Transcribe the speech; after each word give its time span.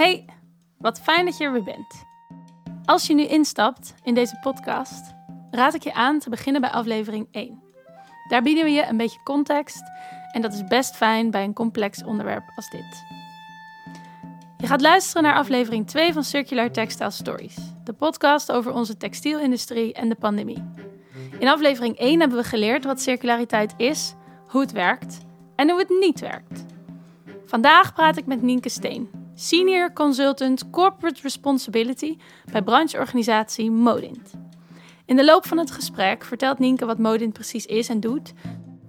Hey, 0.00 0.24
wat 0.78 1.00
fijn 1.00 1.24
dat 1.24 1.36
je 1.36 1.44
er 1.44 1.52
weer 1.52 1.62
bent. 1.62 2.04
Als 2.84 3.06
je 3.06 3.14
nu 3.14 3.26
instapt 3.26 3.94
in 4.02 4.14
deze 4.14 4.38
podcast, 4.40 5.14
raad 5.50 5.74
ik 5.74 5.82
je 5.82 5.94
aan 5.94 6.18
te 6.18 6.30
beginnen 6.30 6.60
bij 6.60 6.70
aflevering 6.70 7.28
1. 7.30 7.62
Daar 8.28 8.42
bieden 8.42 8.64
we 8.64 8.70
je 8.70 8.86
een 8.86 8.96
beetje 8.96 9.22
context 9.22 9.82
en 10.32 10.42
dat 10.42 10.52
is 10.52 10.64
best 10.64 10.96
fijn 10.96 11.30
bij 11.30 11.44
een 11.44 11.52
complex 11.52 12.04
onderwerp 12.04 12.52
als 12.56 12.70
dit. 12.70 13.04
Je 14.58 14.66
gaat 14.66 14.80
luisteren 14.80 15.22
naar 15.22 15.34
aflevering 15.34 15.86
2 15.86 16.12
van 16.12 16.24
Circular 16.24 16.70
Textile 16.70 17.10
Stories, 17.10 17.56
de 17.84 17.92
podcast 17.92 18.52
over 18.52 18.72
onze 18.72 18.96
textielindustrie 18.96 19.92
en 19.92 20.08
de 20.08 20.14
pandemie. 20.14 20.64
In 21.38 21.48
aflevering 21.48 21.96
1 21.96 22.20
hebben 22.20 22.38
we 22.38 22.44
geleerd 22.44 22.84
wat 22.84 23.00
circulariteit 23.00 23.74
is, 23.76 24.14
hoe 24.46 24.60
het 24.60 24.72
werkt 24.72 25.18
en 25.56 25.70
hoe 25.70 25.78
het 25.78 25.88
niet 25.88 26.20
werkt. 26.20 26.64
Vandaag 27.46 27.94
praat 27.94 28.16
ik 28.16 28.26
met 28.26 28.42
Nienke 28.42 28.68
Steen, 28.68 29.19
Senior 29.42 29.92
Consultant 29.92 30.70
Corporate 30.70 31.20
Responsibility 31.22 32.16
bij 32.52 32.62
brancheorganisatie 32.62 33.70
Modint. 33.70 34.30
In 35.06 35.16
de 35.16 35.24
loop 35.24 35.46
van 35.46 35.58
het 35.58 35.70
gesprek 35.70 36.24
vertelt 36.24 36.58
Nienke 36.58 36.86
wat 36.86 36.98
Modint 36.98 37.32
precies 37.32 37.66
is 37.66 37.88
en 37.88 38.00
doet. 38.00 38.32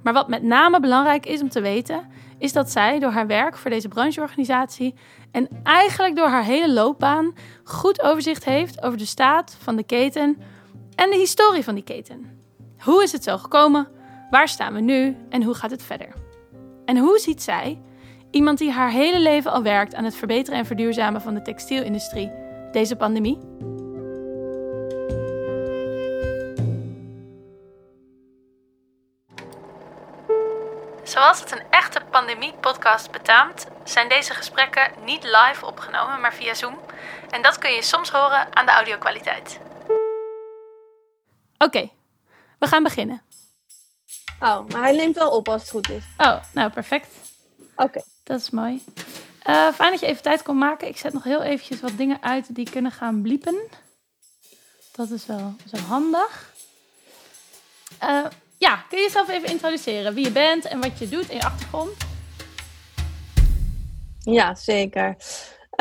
Maar 0.04 0.14
wat 0.14 0.27
met 0.27 0.44
name 0.44 0.80
belangrijk 0.80 1.26
is 1.26 1.41
om 1.41 1.50
te 1.50 1.62
weten, 1.62 2.08
is 2.38 2.54
dat 2.54 2.72
zij 2.72 3.00
door 3.00 3.12
haar 3.12 3.27
werk 3.27 3.58
voor 3.58 3.70
deze 3.70 3.88
brancheorganisatie 3.88 4.94
en 5.32 5.48
eigenlijk 5.64 6.16
door 6.16 6.27
haar 6.27 6.44
hele 6.44 6.74
loopbaan 6.74 7.34
goed 7.63 8.02
overzicht 8.02 8.46
heeft 8.46 8.82
over 8.84 8.98
de 8.98 9.05
staat 9.05 9.58
van 9.60 9.76
de 9.76 9.84
keten 9.84 10.38
en 10.96 11.10
de 11.10 11.18
historie 11.18 11.63
van 11.63 11.76
die 11.76 11.84
keten. 11.84 12.41
Hoe 12.80 13.04
is 13.04 13.12
het 13.12 13.24
zo 13.24 13.38
gekomen? 13.38 13.88
Waar 14.30 14.48
staan 14.48 14.74
we 14.74 14.82
nu 14.82 15.16
en 15.30 15.44
hoe 15.44 15.54
gaat 15.54 15.72
het 15.72 15.84
verder? 15.84 16.13
En 16.86 16.98
hoe 16.98 17.20
ziet 17.20 17.41
zij, 17.41 17.82
iemand 18.31 18.58
die 18.58 18.71
haar 18.71 18.91
hele 18.91 19.20
leven 19.20 19.51
al 19.51 19.63
werkt 19.63 19.96
aan 19.96 20.04
het 20.04 20.15
verbeteren 20.15 20.60
en 20.60 20.65
verduurzamen 20.65 21.21
van 21.21 21.34
de 21.34 21.41
textielindustrie, 21.41 22.32
deze 22.71 22.96
pandemie? 22.96 23.37
Zoals 31.04 31.40
het 31.40 31.52
een 31.52 31.63
echte 31.70 32.02
pandemie-podcast 32.12 33.12
betaamt, 33.12 33.68
zijn 33.84 34.09
deze 34.09 34.34
gesprekken 34.34 34.91
niet 35.04 35.24
live 35.24 35.65
opgenomen, 35.65 36.21
maar 36.21 36.34
via 36.34 36.54
Zoom. 36.54 36.79
En 37.29 37.41
dat 37.41 37.57
kun 37.57 37.71
je 37.71 37.82
soms 37.82 38.09
horen 38.09 38.55
aan 38.55 38.65
de 38.65 38.71
audiokwaliteit. 38.71 39.59
Oké, 41.57 41.90
we 42.59 42.68
gaan 42.68 42.84
beginnen. 42.84 43.21
Oh, 44.40 44.68
maar 44.68 44.82
hij 44.82 44.96
neemt 44.96 45.15
wel 45.15 45.29
op 45.29 45.49
als 45.49 45.62
het 45.62 45.71
goed 45.71 45.90
is. 45.90 46.04
Oh, 46.18 46.43
nou 46.54 46.70
perfect. 46.71 47.07
Oké. 47.76 48.02
Dat 48.24 48.40
is 48.40 48.50
mooi. 48.50 48.84
Uh, 49.48 49.74
fijn 49.74 49.91
dat 49.91 50.00
je 50.00 50.05
even 50.05 50.22
tijd 50.22 50.41
kon 50.41 50.58
maken. 50.58 50.88
Ik 50.88 50.98
zet 50.98 51.14
nog 51.14 51.24
heel 51.24 51.41
eventjes 51.41 51.80
wat 51.80 51.98
dingen 51.98 52.22
uit 52.22 52.55
die 52.55 52.70
kunnen 52.70 52.91
gaan 52.91 53.22
bliepen. 53.22 53.55
Dat 54.91 55.10
is 55.10 55.26
wel 55.26 55.55
zo 55.74 55.77
handig. 55.77 56.54
Uh, 58.04 58.26
ja, 58.58 58.76
kun 58.90 58.98
je 58.98 59.04
jezelf 59.04 59.30
even 59.30 59.49
introduceren? 59.49 60.14
Wie 60.14 60.24
je 60.24 60.32
bent 60.32 60.66
en 60.66 60.82
wat 60.82 60.99
je 60.99 61.10
doet 61.10 61.30
in 61.30 61.38
je 61.38 61.44
achtergrond? 61.44 61.98
Ja, 64.19 64.56
zeker. 64.56 65.16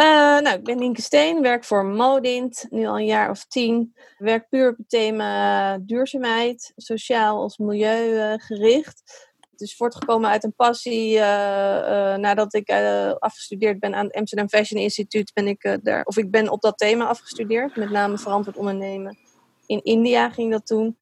Uh, 0.01 0.05
nou, 0.39 0.49
ik 0.57 0.65
ben 0.65 0.79
Nienke 0.79 1.03
Steen, 1.03 1.43
werk 1.43 1.65
voor 1.65 1.85
Modint, 1.85 2.67
nu 2.71 2.87
al 2.87 2.99
een 2.99 3.05
jaar 3.05 3.31
of 3.31 3.45
tien. 3.45 3.95
Werk 4.19 4.49
puur 4.49 4.71
op 4.71 4.77
het 4.77 4.89
thema 4.89 5.79
duurzaamheid, 5.79 6.73
sociaal 6.77 7.41
als 7.41 7.59
milieugericht. 7.59 9.30
Het 9.61 9.69
is 9.69 9.77
voortgekomen 9.77 10.31
uit 10.31 10.45
een 10.45 10.55
passie. 10.55 11.15
Uh, 11.15 11.21
uh, 11.21 12.17
nadat 12.17 12.55
ik 12.55 12.71
afgestudeerd 13.19 13.81
ben 13.81 13.95
aan 13.95 14.05
het 14.07 14.15
Amsterdam 14.15 14.49
Fashion 14.49 14.83
Instituut, 14.83 15.33
ben 15.33 15.47
ik 15.47 15.79
daar, 15.83 16.05
of 16.05 16.17
ik 16.17 16.31
ben 16.31 16.49
op 16.49 16.61
dat 16.61 16.79
thema 16.79 17.07
afgestudeerd, 17.07 17.77
met 17.77 17.91
name 17.91 18.19
verantwoord 18.19 18.57
ondernemen. 18.57 19.19
In 19.67 19.83
India 19.83 20.31
ging 20.31 20.51
dat 20.51 20.67
toen. 20.67 20.99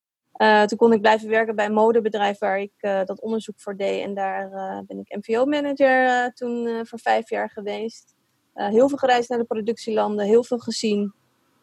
Toen 0.67 0.79
kon 0.79 0.93
ik 0.93 1.01
blijven 1.01 1.29
werken 1.29 1.57
bij 1.57 1.67
een 1.67 1.73
modebedrijf 1.73 2.39
waar 2.39 2.61
ik 2.61 2.73
dat 2.81 3.21
onderzoek 3.21 3.61
voor 3.61 3.77
deed. 3.77 4.03
En 4.03 4.15
daar 4.15 4.51
ben 4.87 4.99
ik 4.99 5.17
MVO-manager 5.17 6.33
toen 6.33 6.87
voor 6.87 6.99
vijf 6.99 7.31
jaar 7.31 7.51
geweest. 7.51 8.15
heel 8.55 8.89
veel 8.89 8.99
gereisd 8.99 9.29
naar 9.29 9.39
de 9.39 9.45
productielanden, 9.45 10.27
heel 10.27 10.45
veel 10.45 10.59
gezien. 10.59 11.15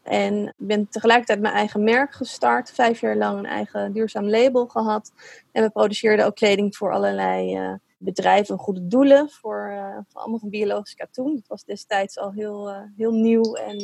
En 0.06 0.54
ben 0.58 0.88
tegelijkertijd 0.90 1.40
mijn 1.40 1.54
eigen 1.54 1.84
merk 1.84 2.14
gestart. 2.14 2.72
Vijf 2.72 3.00
jaar 3.00 3.16
lang 3.16 3.38
een 3.38 3.46
eigen 3.46 3.94
duurzaam 3.94 4.30
label 4.30 4.68
gehad. 4.68 5.12
En 5.52 5.64
we 5.64 5.70
produceerden 5.70 6.26
ook 6.26 6.36
kleding 6.36 6.76
voor 6.76 6.94
allerlei 6.94 7.60
bedrijven, 7.98 8.58
goede 8.58 8.88
doelen. 8.88 9.30
Voor, 9.30 9.74
voor 10.08 10.22
allemaal 10.22 10.40
van 10.40 10.50
biologisch 10.50 10.96
katoen. 10.96 11.36
Dat 11.36 11.48
was 11.48 11.64
destijds 11.64 12.18
al 12.18 12.32
heel, 12.32 12.74
heel 12.96 13.12
nieuw 13.12 13.54
en 13.54 13.78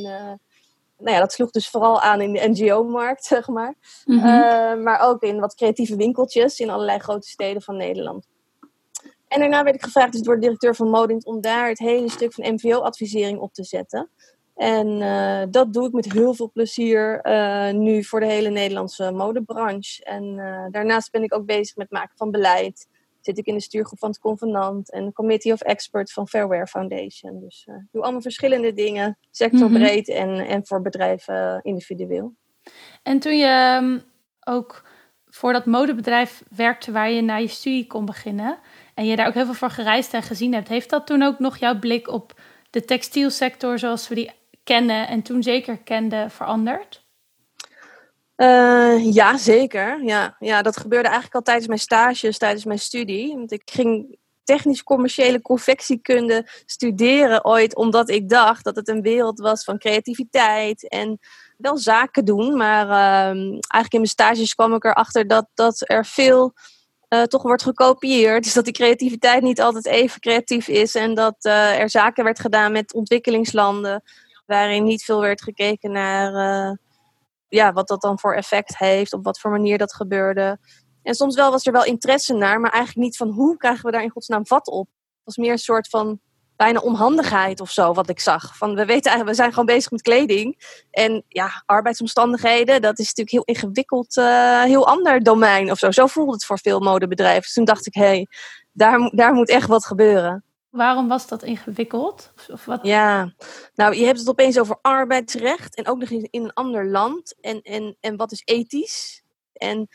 nou 1.02 1.16
ja, 1.16 1.20
dat 1.20 1.34
sloeg 1.34 1.52
dus 1.52 1.70
vooral 1.70 2.02
aan 2.02 2.22
in 2.22 2.34
de 2.34 2.50
NGO-markt, 2.50 3.26
zeg 3.36 3.48
maar. 3.48 3.76
Mm 4.06 4.20
-hmm. 4.20 4.84
maar 4.84 5.00
ook 5.00 5.22
in 5.22 5.40
wat 5.40 5.56
creatieve 5.56 5.96
winkeltjes 5.96 6.60
in 6.60 6.70
allerlei 6.70 7.00
grote 7.00 7.30
steden 7.30 7.62
van 7.62 7.78
Nederland. 7.78 8.28
En 9.28 9.40
daarna 9.40 9.64
werd 9.64 9.76
ik 9.76 9.84
gevraagd 9.84 10.12
dus 10.12 10.22
door 10.22 10.36
de 10.36 10.42
directeur 10.42 10.76
van 10.76 10.90
Modint 10.90 11.26
om 11.26 11.42
daar 11.42 11.68
het 11.68 11.80
hele 11.80 12.10
stuk 12.10 12.34
van 12.34 12.54
MVO-advisering 12.54 13.40
op 13.40 13.54
te 13.54 13.64
zetten. 13.64 14.10
En 14.62 14.88
uh, 14.88 15.42
dat 15.50 15.74
doe 15.74 15.88
ik 15.88 15.94
met 15.94 16.12
heel 16.12 16.34
veel 16.34 16.52
plezier 16.52 17.20
uh, 17.24 17.72
nu 17.72 18.04
voor 18.04 18.20
de 18.20 18.26
hele 18.26 18.50
Nederlandse 18.50 19.12
modebranche. 19.12 20.04
En 20.04 20.36
daarnaast 20.72 21.12
ben 21.12 21.24
ik 21.24 21.34
ook 21.34 21.46
bezig 21.46 21.76
met 21.76 21.90
het 21.90 22.00
maken 22.00 22.18
van 22.18 22.32
beleid 22.32 22.88
zit 23.22 23.38
ik 23.38 23.46
in 23.46 23.54
de 23.54 23.62
stuurgroep 23.62 24.00
van 24.00 24.10
het 24.10 24.20
Convenant 24.20 24.92
en 24.92 25.06
de 25.06 25.14
Committee 25.14 25.54
of 25.54 25.62
Experts 25.62 26.14
van 26.14 26.28
Fairware 26.28 26.68
Foundation. 26.68 27.40
Dus 27.40 27.66
ik 27.68 27.88
doe 27.92 28.02
allemaal 28.02 28.22
verschillende 28.22 28.74
dingen, 28.74 29.18
sectorbreed 29.32 30.08
mm 30.08 30.16
en, 30.16 30.48
en 30.48 30.66
voor 30.66 30.82
bedrijven 30.82 31.60
individueel. 31.64 32.34
En 33.04 33.20
toen 33.20 33.38
je 33.38 33.78
um, 33.82 34.04
ook 34.44 34.84
voor 35.28 35.54
dat 35.54 35.66
modebedrijf 35.66 36.44
werkte 36.56 36.92
waar 36.92 37.12
je 37.12 37.22
na 37.22 37.36
je 37.36 37.48
studie 37.48 37.88
kon 37.88 38.06
beginnen 38.06 38.58
en 38.94 39.06
je 39.06 39.16
daar 39.16 39.28
ook 39.28 39.34
heel 39.34 39.46
veel 39.46 39.54
voor 39.54 39.70
gereisd 39.70 40.14
en 40.14 40.24
gezien 40.24 40.54
hebt, 40.54 40.68
heeft 40.68 40.90
dat 40.90 41.08
toen 41.08 41.22
ook 41.22 41.40
nog 41.40 41.58
jouw 41.58 41.80
blik 41.80 42.08
op 42.08 42.40
de 42.70 42.86
textielsector 42.86 43.80
zoals 43.80 44.08
we 44.08 44.16
die 44.16 44.32
kennen 44.64 45.08
en 45.08 45.22
toen 45.22 45.44
zeker 45.44 45.78
kenden 45.78 46.32
veranderd? 46.32 47.06
Uh, 48.36 49.14
ja, 49.14 49.38
zeker. 49.38 50.04
Ja, 50.04 50.36
ja, 50.40 50.62
dat 50.62 50.78
gebeurde 50.78 51.08
eigenlijk 51.08 51.36
al 51.36 51.42
tijdens 51.42 51.68
mijn 51.68 51.80
stages, 51.80 52.38
tijdens 52.38 52.66
mijn 52.66 52.80
studie. 52.80 53.36
Want 53.36 53.52
ik 53.52 53.62
ging 53.66 54.18
technisch-commerciële 54.44 55.42
confectiekunde 55.42 56.48
studeren 56.66 57.46
ooit, 57.46 57.76
omdat 57.76 58.10
ik 58.10 58.30
dacht 58.30 58.64
dat 58.64 58.76
het 58.76 58.88
een 58.88 59.02
wereld 59.02 59.40
was 59.40 59.64
van 59.64 59.78
creativiteit 59.78 60.88
en 60.88 61.20
wel 61.58 61.78
zaken 61.78 62.26
doen. 62.26 62.58
Maar 62.58 62.86
uh, 62.86 63.42
eigenlijk 63.52 63.94
in 63.94 64.00
mijn 64.00 64.06
stages 64.06 64.56
kwam 64.56 64.74
ik 64.74 64.84
erachter 64.84 65.28
dat, 65.28 65.48
dat 65.54 65.90
er 65.90 66.06
veel 66.06 66.54
uh, 67.10 67.24
toch 67.24 67.42
wordt 67.42 67.64
gekopieerd. 67.64 68.44
Dus 68.44 68.54
dat 68.54 68.66
die 68.66 68.74
creativiteit 68.74 69.42
niet 69.42 69.62
altijd 69.62 69.86
even 69.86 70.20
creatief 70.20 70.68
is 70.68 70.96
en 70.96 71.14
dat 71.14 71.36
uh, 71.42 71.80
er 71.80 71.90
zaken 71.90 72.24
werd 72.24 72.40
gedaan 72.40 72.72
met 72.72 72.94
ontwikkelingslanden 72.94 74.04
waarin 74.58 74.84
niet 74.84 75.04
veel 75.04 75.22
werd 75.22 75.42
gekeken 75.42 75.92
naar 75.92 76.78
ja, 77.48 77.74
wat 77.74 77.88
dat 77.88 78.02
dan 78.02 78.20
voor 78.20 78.36
effect 78.36 78.78
heeft, 78.78 79.14
op 79.14 79.24
wat 79.24 79.40
voor 79.40 79.52
manier 79.52 79.78
dat 79.78 79.94
gebeurde. 79.94 80.60
En 81.04 81.16
soms 81.16 81.36
wel 81.36 81.52
was 81.52 81.66
er 81.66 81.72
wel 81.72 81.86
interesse 81.86 82.34
naar, 82.34 82.60
maar 82.60 82.72
eigenlijk 82.72 83.06
niet 83.06 83.18
van 83.18 83.30
hoe 83.30 83.58
krijgen 83.58 83.86
we 83.86 83.92
daar 83.92 84.04
in 84.04 84.10
godsnaam 84.10 84.48
vat 84.48 84.68
op. 84.68 84.88
Het 84.88 85.24
was 85.24 85.38
meer 85.38 85.52
een 85.52 85.58
soort 85.58 85.88
van 85.88 86.20
bijna 86.56 86.80
onhandigheid 86.80 87.60
of 87.62 87.72
zo, 87.72 87.94
wat 87.94 88.10
ik 88.10 88.20
zag. 88.20 88.58
Van, 88.58 88.70
we 88.70 88.86
weten 88.86 89.12
eigenlijk, 89.12 89.30
we 89.30 89.36
zijn 89.36 89.50
gewoon 89.50 89.66
bezig 89.66 89.92
met 89.92 90.02
kleding. 90.02 90.80
En 90.92 91.24
ja, 91.28 91.64
arbeidsomstandigheden, 91.66 92.82
dat 92.82 93.00
is 93.00 93.14
natuurlijk 93.14 93.32
heel 93.32 93.56
ingewikkeld, 93.56 94.18
uh, 94.18 94.64
heel 94.64 94.88
ander 94.88 95.24
domein 95.24 95.72
of 95.72 95.78
zo. 95.78 95.92
Zo 95.92 96.08
voelde 96.08 96.32
het 96.32 96.46
voor 96.46 96.60
veel 96.60 96.80
modebedrijven. 96.80 97.42
Dus 97.42 97.54
toen 97.54 97.66
dacht 97.66 97.88
ik, 97.88 97.94
hé, 97.94 98.02
hey, 98.02 98.28
daar, 98.72 99.12
daar 99.14 99.34
moet 99.34 99.50
echt 99.50 99.68
wat 99.68 99.86
gebeuren. 99.86 100.44
Waarom 100.72 101.08
was 101.08 101.28
dat 101.28 101.44
ingewikkeld? 101.44 102.34
Of 102.52 102.66
wat? 102.66 102.80
Ja, 102.84 103.34
nou, 103.76 103.96
je 103.96 104.06
hebt 104.06 104.20
het 104.20 104.30
opeens 104.30 104.60
over 104.60 104.80
arbeidsrecht 104.82 105.76
en 105.76 105.88
ook 105.88 106.00
nog 106.00 106.10
in, 106.10 106.28
een 106.32 106.54
ander 106.54 106.88
land. 106.88 107.36
En, 107.42 107.62
en, 107.62 107.98
en 108.00 108.16
wat 108.16 108.32
is 108.32 108.42
ethisch? 108.46 109.24
En 109.54 109.88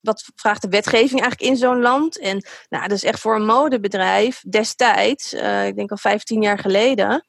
wat 0.00 0.30
vraagt 0.34 0.62
de 0.62 0.68
wetgeving 0.68 1.20
eigenlijk 1.20 1.50
in 1.50 1.56
zo'n 1.56 1.80
land? 1.80 2.18
En 2.18 2.46
nou, 2.68 2.82
dat 2.88 2.96
is 2.96 3.04
echt 3.04 3.20
voor 3.20 3.34
een 3.34 3.46
modebedrijf 3.46 4.42
destijds, 4.48 5.34
uh, 5.34 5.66
ik 5.66 5.76
denk 5.76 5.90
al 5.90 5.96
15 5.96 6.42
jaar 6.42 6.58
geleden, 6.58 7.26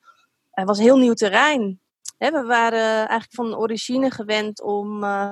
uh, 0.53 0.65
was 0.65 0.79
heel 0.79 0.97
nieuw 0.97 1.13
terrein. 1.13 1.79
Hè, 2.17 2.31
we 2.31 2.43
waren 2.43 2.97
eigenlijk 2.97 3.33
van 3.33 3.55
origine 3.55 4.11
gewend 4.11 4.61
om 4.61 5.03
uh, 5.03 5.29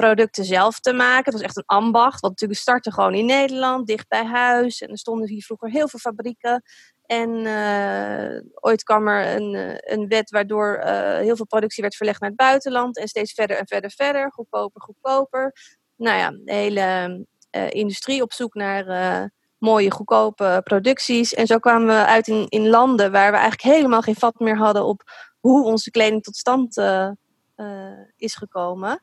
producten 0.00 0.44
zelf 0.44 0.80
te 0.80 0.92
maken. 0.92 1.24
Het 1.24 1.32
was 1.32 1.42
echt 1.42 1.56
een 1.56 1.62
ambacht, 1.66 2.20
wat 2.20 2.30
natuurlijk 2.30 2.60
startte 2.60 2.92
gewoon 2.92 3.14
in 3.14 3.26
Nederland, 3.26 3.86
dicht 3.86 4.08
bij 4.08 4.24
huis. 4.24 4.80
En 4.80 4.90
er 4.90 4.98
stonden 4.98 5.28
hier 5.28 5.42
vroeger 5.42 5.70
heel 5.70 5.88
veel 5.88 5.98
fabrieken. 5.98 6.62
En 7.06 7.30
uh, 7.30 8.40
ooit 8.54 8.82
kwam 8.82 9.08
er 9.08 9.36
een, 9.36 9.54
eh, 9.54 9.94
een 9.94 10.08
wet 10.08 10.30
waardoor 10.30 10.78
uh, 10.78 11.16
heel 11.16 11.36
veel 11.36 11.46
productie 11.46 11.82
werd 11.82 11.96
verlegd 11.96 12.20
naar 12.20 12.28
het 12.28 12.38
buitenland. 12.38 12.98
En 12.98 13.08
steeds 13.08 13.32
verder 13.32 13.56
en 13.56 13.66
verder 13.66 13.90
verder, 13.90 14.32
goedkoper, 14.32 14.82
goedkoper. 14.82 15.52
Nou 15.96 16.18
ja, 16.18 16.30
de 16.30 16.52
hele 16.52 17.26
industrie 17.68 18.22
op 18.22 18.32
zoek 18.32 18.54
naar 18.54 19.30
mooie, 19.58 19.90
goedkope 19.90 20.60
producties. 20.64 21.34
En 21.34 21.46
zo 21.46 21.58
kwamen 21.58 21.86
we 21.86 22.06
uit 22.06 22.28
in, 22.28 22.46
in 22.48 22.68
landen 22.68 23.12
waar 23.12 23.30
we 23.30 23.38
eigenlijk 23.38 23.76
helemaal 23.76 24.02
geen 24.02 24.14
vat 24.14 24.38
meer 24.38 24.56
hadden 24.56 24.84
op 24.84 25.02
hoe 25.40 25.64
onze 25.64 25.90
kleding 25.90 26.22
tot 26.22 26.36
stand 26.36 26.76
is 28.16 28.34
gekomen. 28.34 29.00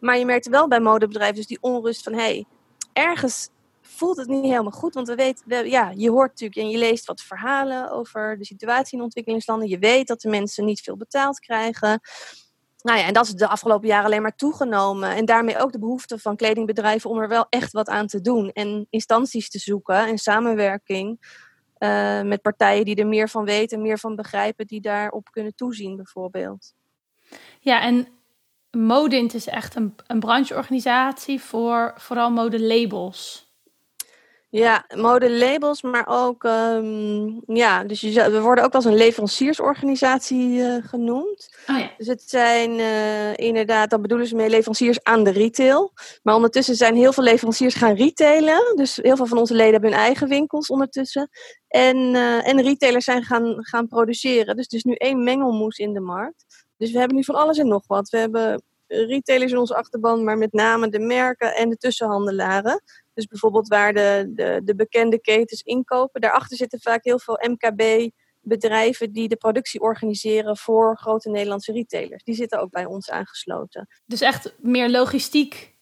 Maar 0.00 0.18
je 0.18 0.24
merkte 0.24 0.50
wel 0.50 0.68
bij 0.68 0.80
modebedrijven 0.80 1.36
dus 1.36 1.46
die 1.46 1.58
onrust 1.60 2.02
van... 2.02 2.12
hey, 2.12 2.44
ergens 2.92 3.48
voelt 3.80 4.16
het 4.16 4.28
niet 4.28 4.44
helemaal 4.44 4.70
goed. 4.70 4.94
Want 4.94 5.08
we 5.08 5.14
weten, 5.14 5.68
ja, 5.68 5.92
je 5.96 6.10
hoort 6.10 6.28
natuurlijk 6.28 6.60
en 6.60 6.70
je 6.70 6.78
leest 6.78 7.06
wat 7.06 7.20
verhalen 7.22 7.90
over 7.90 8.38
de 8.38 8.44
situatie 8.44 8.98
in 8.98 9.04
ontwikkelingslanden. 9.04 9.68
Je 9.68 9.78
weet 9.78 10.06
dat 10.06 10.20
de 10.20 10.28
mensen 10.28 10.64
niet 10.64 10.80
veel 10.80 10.96
betaald 10.96 11.38
krijgen. 11.38 12.00
Nou 12.82 12.98
ja, 12.98 13.06
en 13.06 13.12
dat 13.12 13.26
is 13.26 13.32
de 13.32 13.48
afgelopen 13.48 13.88
jaren 13.88 14.04
alleen 14.04 14.22
maar 14.22 14.36
toegenomen. 14.36 15.10
En 15.10 15.24
daarmee 15.24 15.58
ook 15.58 15.72
de 15.72 15.78
behoefte 15.78 16.18
van 16.18 16.36
kledingbedrijven 16.36 17.10
om 17.10 17.18
er 17.18 17.28
wel 17.28 17.46
echt 17.48 17.72
wat 17.72 17.88
aan 17.88 18.06
te 18.06 18.20
doen. 18.20 18.50
En 18.50 18.86
instanties 18.90 19.50
te 19.50 19.58
zoeken 19.58 20.06
en 20.06 20.18
samenwerking 20.18 21.18
uh, 21.78 22.22
met 22.22 22.42
partijen 22.42 22.84
die 22.84 22.96
er 22.96 23.06
meer 23.06 23.28
van 23.28 23.44
weten, 23.44 23.82
meer 23.82 23.98
van 23.98 24.16
begrijpen, 24.16 24.66
die 24.66 24.80
daarop 24.80 25.30
kunnen 25.30 25.54
toezien 25.54 25.96
bijvoorbeeld. 25.96 26.74
Ja, 27.60 27.82
en 27.82 28.08
Modint 28.70 29.34
is 29.34 29.46
echt 29.46 29.76
een, 29.76 29.94
een 30.06 30.20
brancheorganisatie 30.20 31.40
voor 31.40 31.94
vooral 31.96 32.30
modelabels. 32.30 33.48
Ja, 34.52 34.84
modelabels, 34.94 35.82
maar 35.82 36.04
ook, 36.08 36.44
um, 36.44 37.42
ja, 37.46 37.84
dus 37.84 38.00
je, 38.00 38.30
we 38.30 38.40
worden 38.40 38.64
ook 38.64 38.74
als 38.74 38.84
een 38.84 38.96
leveranciersorganisatie 38.96 40.48
uh, 40.48 40.76
genoemd. 40.84 41.56
Oh 41.66 41.78
ja. 41.78 41.90
Dus 41.96 42.06
het 42.06 42.22
zijn 42.26 42.70
uh, 42.78 43.36
inderdaad, 43.36 43.90
dat 43.90 44.02
bedoelen 44.02 44.26
ze 44.26 44.34
mee 44.34 44.48
leveranciers 44.48 45.02
aan 45.02 45.24
de 45.24 45.30
retail. 45.30 45.92
Maar 46.22 46.34
ondertussen 46.34 46.74
zijn 46.74 46.94
heel 46.94 47.12
veel 47.12 47.24
leveranciers 47.24 47.74
gaan 47.74 47.94
retailen. 47.94 48.76
Dus 48.76 48.96
heel 48.96 49.16
veel 49.16 49.26
van 49.26 49.38
onze 49.38 49.54
leden 49.54 49.72
hebben 49.72 49.90
hun 49.90 50.00
eigen 50.00 50.28
winkels 50.28 50.68
ondertussen. 50.68 51.28
En, 51.68 51.96
uh, 51.96 52.48
en 52.48 52.62
retailers 52.62 53.04
zijn 53.04 53.22
gaan, 53.22 53.56
gaan 53.58 53.86
produceren. 53.86 54.56
Dus 54.56 54.66
is 54.66 54.84
nu 54.84 54.94
één 54.94 55.24
mengelmoes 55.24 55.78
in 55.78 55.92
de 55.92 56.00
markt. 56.00 56.44
Dus 56.80 56.92
we 56.92 56.98
hebben 56.98 57.16
nu 57.16 57.24
van 57.24 57.34
alles 57.34 57.58
en 57.58 57.68
nog 57.68 57.86
wat. 57.86 58.08
We 58.08 58.18
hebben 58.18 58.62
retailers 58.86 59.52
in 59.52 59.58
onze 59.58 59.74
achterban, 59.74 60.24
maar 60.24 60.38
met 60.38 60.52
name 60.52 60.88
de 60.88 60.98
merken 60.98 61.54
en 61.54 61.68
de 61.68 61.76
tussenhandelaren. 61.76 62.82
Dus 63.14 63.26
bijvoorbeeld 63.26 63.68
waar 63.68 63.92
de, 63.92 64.30
de, 64.34 64.60
de 64.64 64.74
bekende 64.74 65.20
ketens 65.20 65.62
inkopen. 65.62 66.20
Daarachter 66.20 66.56
zitten 66.56 66.80
vaak 66.80 67.04
heel 67.04 67.18
veel 67.18 67.38
MKB-bedrijven 67.48 69.12
die 69.12 69.28
de 69.28 69.36
productie 69.36 69.80
organiseren 69.80 70.56
voor 70.56 70.96
grote 70.96 71.30
Nederlandse 71.30 71.72
retailers. 71.72 72.22
Die 72.22 72.34
zitten 72.34 72.60
ook 72.60 72.70
bij 72.70 72.84
ons 72.84 73.10
aangesloten. 73.10 73.88
Dus 74.06 74.20
echt 74.20 74.54
meer 74.58 74.90
logistiek? 74.90 75.78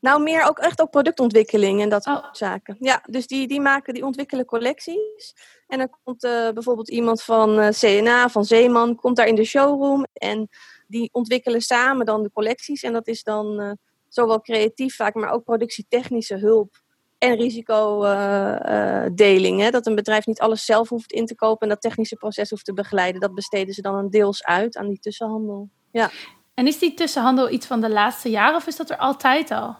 Nou, 0.00 0.22
meer 0.22 0.48
ook 0.48 0.58
echt 0.58 0.80
ook 0.80 0.90
productontwikkeling 0.90 1.80
en 1.80 1.88
dat 1.88 2.02
soort 2.02 2.24
oh. 2.24 2.32
zaken. 2.32 2.76
Ja, 2.78 3.02
dus 3.06 3.26
die, 3.26 3.48
die 3.48 3.60
maken, 3.60 3.94
die 3.94 4.04
ontwikkelen 4.04 4.44
collecties. 4.44 5.34
En 5.66 5.78
dan 5.78 5.90
komt 6.04 6.24
uh, 6.24 6.50
bijvoorbeeld 6.50 6.90
iemand 6.90 7.22
van 7.22 7.58
uh, 7.58 7.68
eh, 7.68 7.74
CNA, 7.74 8.28
van 8.28 8.44
Zeeman, 8.44 8.94
komt 8.94 9.16
daar 9.16 9.26
in 9.26 9.34
de 9.34 9.44
showroom. 9.44 10.06
En 10.12 10.48
die 10.86 11.08
ontwikkelen 11.12 11.60
samen 11.60 12.06
dan 12.06 12.22
de 12.22 12.30
collecties. 12.32 12.82
En 12.82 12.92
dat 12.92 13.08
is 13.08 13.22
dan... 13.22 13.60
Uh, 13.60 13.70
zowel 14.10 14.40
creatief 14.40 14.96
vaak, 14.96 15.14
maar 15.14 15.30
ook 15.30 15.44
productietechnische 15.44 16.36
hulp 16.36 16.82
en 17.18 17.36
risicodeling. 17.36 19.62
Uh, 19.62 19.70
dat 19.70 19.86
een 19.86 19.94
bedrijf 19.94 20.26
niet 20.26 20.40
alles 20.40 20.64
zelf 20.64 20.88
hoeft 20.88 21.12
in 21.12 21.26
te 21.26 21.34
kopen 21.34 21.60
en 21.60 21.68
dat 21.68 21.80
technische 21.80 22.16
proces 22.16 22.50
hoeft 22.50 22.64
te 22.64 22.72
begeleiden. 22.72 23.20
Dat 23.20 23.34
besteden 23.34 23.74
ze 23.74 23.82
dan 23.82 23.94
een 23.94 24.10
deels 24.10 24.44
uit 24.44 24.76
aan 24.76 24.88
die 24.88 24.98
tussenhandel. 24.98 25.68
Ja. 25.90 26.10
En 26.54 26.66
is 26.66 26.78
die 26.78 26.94
tussenhandel 26.94 27.50
iets 27.50 27.66
van 27.66 27.80
de 27.80 27.90
laatste 27.90 28.30
jaren 28.30 28.56
of 28.56 28.66
is 28.66 28.76
dat 28.76 28.90
er 28.90 28.96
altijd 28.96 29.50
al? 29.50 29.76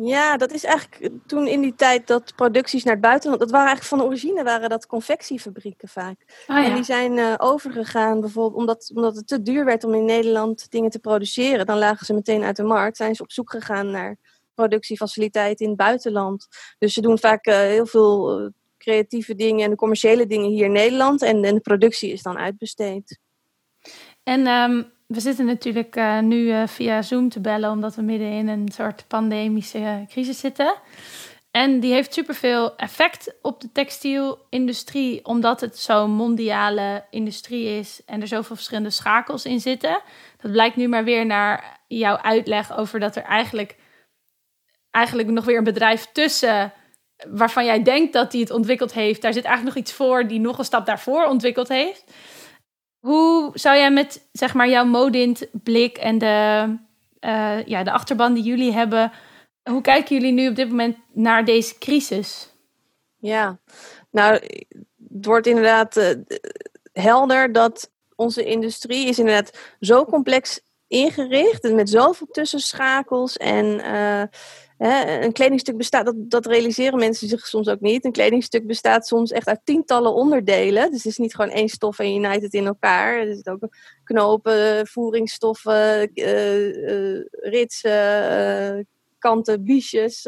Ja, 0.00 0.36
dat 0.36 0.52
is 0.52 0.64
eigenlijk 0.64 1.10
toen 1.26 1.46
in 1.46 1.60
die 1.60 1.74
tijd 1.74 2.06
dat 2.06 2.32
producties 2.36 2.84
naar 2.84 2.92
het 2.92 3.02
buitenland... 3.02 3.40
Dat 3.40 3.50
waren 3.50 3.66
eigenlijk 3.66 3.96
van 3.96 4.08
origine 4.08 4.42
waren 4.42 4.68
dat 4.68 4.86
confectiefabrieken 4.86 5.88
vaak. 5.88 6.44
Oh, 6.46 6.56
ja. 6.56 6.64
En 6.64 6.74
die 6.74 6.84
zijn 6.84 7.16
uh, 7.16 7.34
overgegaan 7.36 8.20
bijvoorbeeld 8.20 8.60
omdat, 8.60 8.90
omdat 8.94 9.16
het 9.16 9.26
te 9.26 9.42
duur 9.42 9.64
werd 9.64 9.84
om 9.84 9.94
in 9.94 10.04
Nederland 10.04 10.70
dingen 10.70 10.90
te 10.90 10.98
produceren. 10.98 11.66
Dan 11.66 11.78
lagen 11.78 12.06
ze 12.06 12.14
meteen 12.14 12.42
uit 12.42 12.56
de 12.56 12.62
markt. 12.62 12.96
Zijn 12.96 13.14
ze 13.14 13.22
op 13.22 13.32
zoek 13.32 13.50
gegaan 13.50 13.90
naar 13.90 14.16
productiefaciliteiten 14.54 15.64
in 15.64 15.70
het 15.70 15.80
buitenland. 15.80 16.46
Dus 16.78 16.92
ze 16.92 17.00
doen 17.00 17.18
vaak 17.18 17.46
uh, 17.46 17.54
heel 17.54 17.86
veel 17.86 18.40
uh, 18.40 18.48
creatieve 18.78 19.34
dingen 19.34 19.64
en 19.64 19.70
de 19.70 19.76
commerciële 19.76 20.26
dingen 20.26 20.50
hier 20.50 20.64
in 20.64 20.72
Nederland. 20.72 21.22
En, 21.22 21.44
en 21.44 21.54
de 21.54 21.60
productie 21.60 22.12
is 22.12 22.22
dan 22.22 22.38
uitbesteed. 22.38 23.18
En 24.22 24.46
um, 24.46 24.92
we 25.06 25.20
zitten 25.20 25.46
natuurlijk 25.46 25.96
uh, 25.96 26.18
nu 26.18 26.36
uh, 26.36 26.66
via 26.66 27.02
Zoom 27.02 27.28
te 27.28 27.40
bellen, 27.40 27.70
omdat 27.70 27.94
we 27.94 28.02
midden 28.02 28.30
in 28.30 28.48
een 28.48 28.68
soort 28.72 29.04
pandemische 29.08 30.04
crisis 30.08 30.38
zitten. 30.38 30.74
En 31.50 31.80
die 31.80 31.92
heeft 31.92 32.14
superveel 32.14 32.76
effect 32.76 33.34
op 33.42 33.60
de 33.60 33.72
textielindustrie, 33.72 35.24
omdat 35.24 35.60
het 35.60 35.78
zo'n 35.78 36.10
mondiale 36.10 37.04
industrie 37.10 37.78
is 37.78 38.00
en 38.06 38.20
er 38.20 38.26
zoveel 38.26 38.56
verschillende 38.56 38.90
schakels 38.90 39.44
in 39.44 39.60
zitten. 39.60 40.00
Dat 40.40 40.50
blijkt 40.50 40.76
nu 40.76 40.88
maar 40.88 41.04
weer 41.04 41.26
naar 41.26 41.80
jouw 41.86 42.16
uitleg 42.16 42.76
over 42.76 43.00
dat 43.00 43.16
er 43.16 43.22
eigenlijk, 43.22 43.76
eigenlijk 44.90 45.28
nog 45.28 45.44
weer 45.44 45.58
een 45.58 45.64
bedrijf 45.64 46.06
tussen 46.12 46.72
waarvan 47.28 47.64
jij 47.64 47.82
denkt 47.82 48.12
dat 48.12 48.30
die 48.30 48.40
het 48.40 48.50
ontwikkeld 48.50 48.92
heeft. 48.92 49.22
Daar 49.22 49.32
zit 49.32 49.44
eigenlijk 49.44 49.76
nog 49.76 49.84
iets 49.84 49.94
voor 49.94 50.26
die 50.26 50.40
nog 50.40 50.58
een 50.58 50.64
stap 50.64 50.86
daarvoor 50.86 51.24
ontwikkeld 51.24 51.68
heeft. 51.68 52.04
Hoe 53.04 53.50
zou 53.54 53.76
jij 53.76 53.90
met 53.90 54.28
zeg 54.32 54.54
maar, 54.54 54.68
jouw 54.68 54.84
modint 54.84 55.46
blik 55.52 55.96
en 55.96 56.18
de, 56.18 56.66
uh, 57.20 57.66
ja, 57.66 57.82
de 57.82 57.90
achterban 57.92 58.34
die 58.34 58.42
jullie 58.42 58.72
hebben, 58.72 59.12
hoe 59.62 59.80
kijken 59.80 60.16
jullie 60.16 60.32
nu 60.32 60.48
op 60.48 60.56
dit 60.56 60.68
moment 60.68 60.96
naar 61.12 61.44
deze 61.44 61.78
crisis? 61.78 62.52
Ja, 63.18 63.58
nou, 64.10 64.32
het 65.12 65.26
wordt 65.26 65.46
inderdaad 65.46 65.96
uh, 65.96 66.08
helder 66.92 67.52
dat 67.52 67.90
onze 68.16 68.44
industrie 68.44 69.08
is 69.08 69.18
inderdaad 69.18 69.58
zo 69.80 70.04
complex 70.04 70.60
ingericht 70.86 71.64
en 71.64 71.74
met 71.74 71.90
zoveel 71.90 72.26
tussenschakels 72.26 73.36
en 73.36 73.64
uh, 73.66 74.22
een 74.78 75.32
kledingstuk 75.32 75.76
bestaat, 75.76 76.04
dat, 76.04 76.14
dat 76.16 76.46
realiseren 76.46 76.98
mensen 76.98 77.28
zich 77.28 77.46
soms 77.46 77.68
ook 77.68 77.80
niet. 77.80 78.04
Een 78.04 78.12
kledingstuk 78.12 78.66
bestaat 78.66 79.06
soms 79.06 79.32
echt 79.32 79.48
uit 79.48 79.60
tientallen 79.64 80.14
onderdelen. 80.14 80.90
Dus 80.90 81.02
het 81.02 81.12
is 81.12 81.18
niet 81.18 81.34
gewoon 81.34 81.50
één 81.50 81.68
stof 81.68 81.98
en 81.98 82.12
je 82.12 82.28
het 82.28 82.54
in 82.54 82.66
elkaar. 82.66 83.18
Er 83.18 83.34
zitten 83.34 83.52
ook 83.52 83.68
knopen, 84.04 84.86
voeringsstoffen, 84.86 86.10
uh, 86.14 86.66
uh, 86.66 87.24
ritsen, 87.30 88.88
kanten, 89.18 89.64
biesjes. 89.64 90.24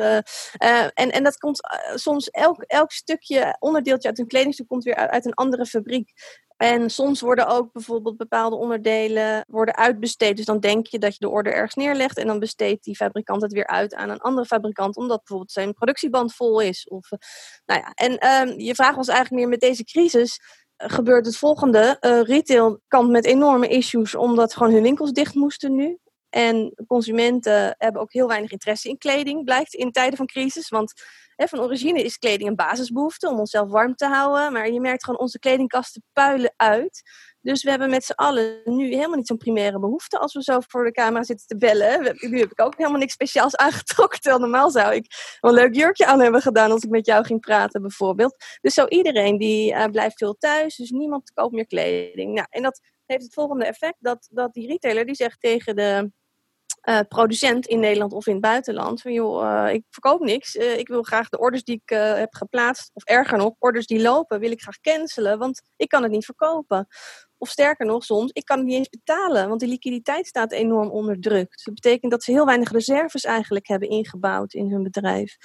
En, 0.56 1.10
en 1.10 1.22
dat 1.22 1.38
komt 1.38 1.60
soms 1.94 2.30
elk, 2.30 2.62
elk 2.62 2.92
stukje, 2.92 3.56
onderdeeltje 3.58 4.08
uit 4.08 4.18
een 4.18 4.26
kledingstuk 4.26 4.68
komt 4.68 4.84
weer 4.84 4.94
uit 4.94 5.26
een 5.26 5.34
andere 5.34 5.66
fabriek. 5.66 6.12
En 6.56 6.90
soms 6.90 7.20
worden 7.20 7.46
ook 7.46 7.72
bijvoorbeeld 7.72 8.16
bepaalde 8.16 8.56
onderdelen 8.56 9.44
worden 9.48 9.76
uitbesteed. 9.76 10.36
Dus 10.36 10.44
dan 10.44 10.60
denk 10.60 10.86
je 10.86 10.98
dat 10.98 11.12
je 11.12 11.18
de 11.18 11.28
order 11.28 11.52
ergens 11.52 11.74
neerlegt 11.74 12.18
en 12.18 12.26
dan 12.26 12.38
besteedt 12.38 12.84
die 12.84 12.96
fabrikant 12.96 13.42
het 13.42 13.52
weer 13.52 13.66
uit 13.66 13.94
aan 13.94 14.10
een 14.10 14.20
andere 14.20 14.46
fabrikant, 14.46 14.96
omdat 14.96 15.18
bijvoorbeeld 15.18 15.52
zijn 15.52 15.74
productieband 15.74 16.34
vol 16.34 16.60
is. 16.60 16.88
Of, 16.88 17.12
uh, 17.12 17.18
nou 17.66 17.80
ja. 17.80 17.92
En 17.94 18.48
um, 18.48 18.58
je 18.60 18.74
vraag 18.74 18.94
was 18.94 19.08
eigenlijk 19.08 19.40
meer 19.40 19.50
met 19.50 19.60
deze 19.60 19.84
crisis. 19.84 20.40
Uh, 20.78 20.88
gebeurt 20.88 21.26
het 21.26 21.36
volgende. 21.36 21.96
Uh, 22.00 22.22
retail 22.22 22.80
kampt 22.88 23.10
met 23.10 23.24
enorme 23.24 23.68
issues 23.68 24.14
omdat 24.14 24.54
gewoon 24.54 24.72
hun 24.72 24.82
winkels 24.82 25.12
dicht 25.12 25.34
moesten 25.34 25.74
nu. 25.74 25.98
En 26.36 26.74
consumenten 26.86 27.74
hebben 27.78 28.00
ook 28.00 28.12
heel 28.12 28.28
weinig 28.28 28.50
interesse 28.50 28.88
in 28.88 28.98
kleding, 28.98 29.44
blijkt 29.44 29.74
in 29.74 29.92
tijden 29.92 30.16
van 30.16 30.26
crisis. 30.26 30.68
Want 30.68 30.92
hè, 31.36 31.46
van 31.46 31.60
origine 31.60 32.02
is 32.02 32.18
kleding 32.18 32.48
een 32.48 32.56
basisbehoefte 32.56 33.28
om 33.28 33.38
onszelf 33.38 33.70
warm 33.70 33.94
te 33.94 34.06
houden. 34.06 34.52
Maar 34.52 34.70
je 34.70 34.80
merkt 34.80 35.04
gewoon 35.04 35.20
onze 35.20 35.38
kledingkasten 35.38 36.02
puilen 36.12 36.54
uit. 36.56 37.02
Dus 37.40 37.62
we 37.62 37.70
hebben 37.70 37.90
met 37.90 38.04
z'n 38.04 38.12
allen 38.12 38.60
nu 38.64 38.94
helemaal 38.94 39.16
niet 39.16 39.26
zo'n 39.26 39.36
primaire 39.36 39.78
behoefte 39.78 40.18
als 40.18 40.34
we 40.34 40.42
zo 40.42 40.58
voor 40.68 40.84
de 40.84 40.92
camera 40.92 41.22
zitten 41.22 41.46
te 41.46 41.56
bellen. 41.56 42.16
Nu 42.20 42.38
heb 42.38 42.50
ik 42.50 42.60
ook 42.60 42.76
helemaal 42.76 42.98
niks 42.98 43.12
speciaals 43.12 43.56
aangetrokken. 43.66 44.20
Terwijl 44.20 44.42
normaal 44.42 44.70
zou 44.70 44.94
ik 44.94 45.06
een 45.40 45.52
leuk 45.52 45.74
jurkje 45.74 46.06
aan 46.06 46.20
hebben 46.20 46.42
gedaan 46.42 46.70
als 46.70 46.82
ik 46.82 46.90
met 46.90 47.06
jou 47.06 47.24
ging 47.24 47.40
praten 47.40 47.80
bijvoorbeeld. 47.80 48.36
Dus 48.60 48.74
zo 48.74 48.86
iedereen 48.86 49.38
die 49.38 49.72
uh, 49.72 49.84
blijft 49.84 50.18
veel 50.18 50.36
thuis. 50.38 50.76
Dus 50.76 50.90
niemand 50.90 51.32
koopt 51.32 51.54
meer 51.54 51.66
kleding. 51.66 52.34
Nou, 52.34 52.46
en 52.50 52.62
dat 52.62 52.80
heeft 53.06 53.22
het 53.22 53.34
volgende 53.34 53.64
effect 53.64 53.96
dat, 53.98 54.28
dat 54.30 54.52
die 54.52 54.66
retailer 54.66 55.06
die 55.06 55.14
zegt 55.14 55.40
tegen 55.40 55.76
de 55.76 56.10
uh, 56.88 57.00
producent 57.08 57.66
in 57.66 57.80
Nederland 57.80 58.12
of 58.12 58.26
in 58.26 58.32
het 58.32 58.42
buitenland. 58.42 59.00
Van 59.00 59.12
joh, 59.12 59.44
uh, 59.44 59.74
ik 59.74 59.84
verkoop 59.90 60.20
niks. 60.20 60.54
Uh, 60.54 60.78
ik 60.78 60.88
wil 60.88 61.02
graag 61.02 61.28
de 61.28 61.38
orders 61.38 61.64
die 61.64 61.80
ik 61.84 61.96
heb 61.96 62.34
geplaatst, 62.34 62.90
of 62.92 63.04
erger 63.04 63.38
nog, 63.38 63.54
orders 63.58 63.86
die 63.86 64.00
lopen, 64.00 64.40
wil 64.40 64.50
ik 64.50 64.62
graag 64.62 64.80
cancelen, 64.80 65.38
want 65.38 65.62
ik 65.76 65.88
kan 65.88 66.02
het 66.02 66.12
niet 66.12 66.24
verkopen. 66.24 66.86
Of 67.38 67.48
sterker 67.48 67.86
nog, 67.86 68.04
soms, 68.04 68.30
ik 68.32 68.44
kan 68.44 68.58
het 68.58 68.66
niet 68.66 68.76
eens 68.76 68.88
betalen, 68.88 69.48
want 69.48 69.60
de 69.60 69.66
liquiditeit 69.66 70.26
staat 70.26 70.52
enorm 70.52 70.90
onder 70.90 71.20
druk. 71.20 71.60
Dat 71.64 71.74
betekent 71.74 72.10
dat 72.10 72.22
ze 72.22 72.30
heel 72.30 72.46
weinig 72.46 72.70
reserves 72.70 73.24
eigenlijk 73.24 73.68
hebben 73.68 73.88
ingebouwd 73.88 74.54
in 74.54 74.70
hun 74.70 74.82
bedrijf. 74.82 75.36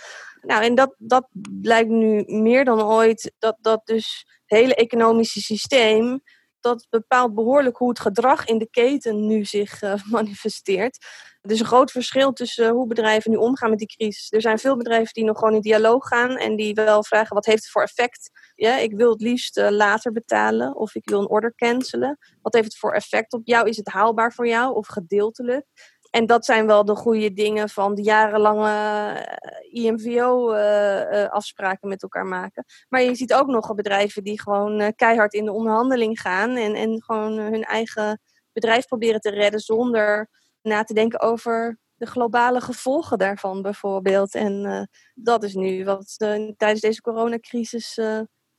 Nou, 0.41 0.63
en 0.63 0.75
dat, 0.75 0.95
dat 0.97 1.27
blijkt 1.61 1.89
nu 1.89 2.23
meer 2.27 2.65
dan 2.65 2.81
ooit, 2.81 3.33
dat, 3.39 3.57
dat 3.61 3.81
dus 3.85 4.25
het 4.45 4.59
hele 4.59 4.75
economische 4.75 5.39
systeem 5.39 6.21
dat 6.61 6.87
bepaalt 6.89 7.35
behoorlijk 7.35 7.77
hoe 7.77 7.89
het 7.89 7.99
gedrag 7.99 8.45
in 8.45 8.57
de 8.57 8.69
keten 8.69 9.27
nu 9.27 9.45
zich 9.45 9.81
uh, 9.81 9.93
manifesteert. 10.09 11.05
Er 11.41 11.51
is 11.51 11.59
een 11.59 11.65
groot 11.65 11.91
verschil 11.91 12.33
tussen 12.33 12.69
hoe 12.69 12.87
bedrijven 12.87 13.31
nu 13.31 13.37
omgaan 13.37 13.69
met 13.69 13.79
die 13.79 13.87
crisis. 13.87 14.31
Er 14.31 14.41
zijn 14.41 14.59
veel 14.59 14.77
bedrijven 14.77 15.13
die 15.13 15.23
nog 15.23 15.37
gewoon 15.37 15.53
in 15.53 15.61
dialoog 15.61 16.07
gaan 16.07 16.37
en 16.37 16.55
die 16.55 16.73
wel 16.73 17.03
vragen 17.03 17.35
wat 17.35 17.45
heeft 17.45 17.63
het 17.63 17.71
voor 17.71 17.83
effect. 17.83 18.29
Ja, 18.55 18.77
ik 18.77 18.93
wil 18.93 19.11
het 19.11 19.21
liefst 19.21 19.57
uh, 19.57 19.69
later 19.69 20.11
betalen 20.11 20.75
of 20.75 20.95
ik 20.95 21.09
wil 21.09 21.19
een 21.19 21.29
order 21.29 21.55
cancelen. 21.55 22.17
Wat 22.41 22.53
heeft 22.53 22.65
het 22.65 22.77
voor 22.77 22.93
effect 22.93 23.33
op 23.33 23.41
jou? 23.43 23.69
Is 23.69 23.77
het 23.77 23.87
haalbaar 23.87 24.33
voor 24.33 24.47
jou 24.47 24.75
of 24.75 24.87
gedeeltelijk? 24.87 25.65
En 26.11 26.25
dat 26.25 26.45
zijn 26.45 26.67
wel 26.67 26.85
de 26.85 26.95
goede 26.95 27.33
dingen 27.33 27.69
van 27.69 27.95
de 27.95 28.01
jarenlange 28.01 28.69
eh, 28.69 29.83
IMVO-afspraken 29.83 31.81
eh, 31.81 31.89
met 31.89 32.01
elkaar 32.03 32.25
maken. 32.25 32.65
Maar 32.89 33.01
je 33.01 33.15
ziet 33.15 33.33
ook 33.33 33.47
nog 33.47 33.75
bedrijven 33.75 34.23
die 34.23 34.41
gewoon 34.41 34.93
keihard 34.95 35.33
in 35.33 35.45
de 35.45 35.51
onderhandeling 35.51 36.21
gaan 36.21 36.55
en, 36.55 36.75
en 36.75 37.03
gewoon 37.03 37.37
hun 37.37 37.63
eigen 37.63 38.21
bedrijf 38.51 38.85
proberen 38.85 39.19
te 39.19 39.29
redden 39.29 39.59
zonder 39.59 40.29
na 40.61 40.83
te 40.83 40.93
denken 40.93 41.19
over 41.19 41.79
de 41.95 42.05
globale 42.05 42.61
gevolgen 42.61 43.17
daarvan 43.17 43.61
bijvoorbeeld. 43.61 44.35
En 44.35 44.89
dat 45.13 45.43
is 45.43 45.53
nu 45.53 45.83
wat 45.85 46.15
tijdens 46.57 46.81
deze 46.81 47.01
coronacrisis 47.01 47.99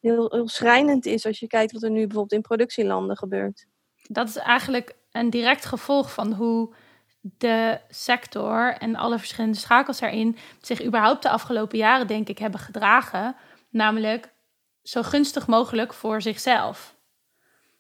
heel, 0.03 0.31
heel 0.31 0.49
schrijnend 0.49 1.07
is 1.07 1.27
als 1.27 1.39
je 1.39 1.47
kijkt 1.47 1.73
wat 1.73 1.83
er 1.83 1.91
nu 1.91 2.01
bijvoorbeeld 2.01 2.33
in 2.33 2.41
productielanden 2.41 3.17
gebeurt. 3.17 3.67
Dat 4.03 4.29
is 4.29 4.37
eigenlijk 4.37 4.97
een 5.11 5.31
direct 5.31 5.65
gevolg 5.65 6.13
van 6.13 6.33
hoe 6.33 6.75
de 7.23 7.81
sector 7.89 8.75
en 8.79 8.97
alle 8.97 9.19
verschillende 9.19 9.59
schakels 9.59 9.99
daarin 9.99 10.37
zich 10.61 10.85
überhaupt 10.85 11.23
de 11.23 11.29
afgelopen 11.29 11.79
jaren, 11.79 12.07
denk 12.07 12.29
ik, 12.29 12.39
hebben 12.39 12.61
gedragen. 12.61 13.37
Namelijk 13.71 14.33
zo 14.83 15.03
gunstig 15.03 15.47
mogelijk 15.47 15.95
voor 15.95 16.23
zichzelf 16.23 16.95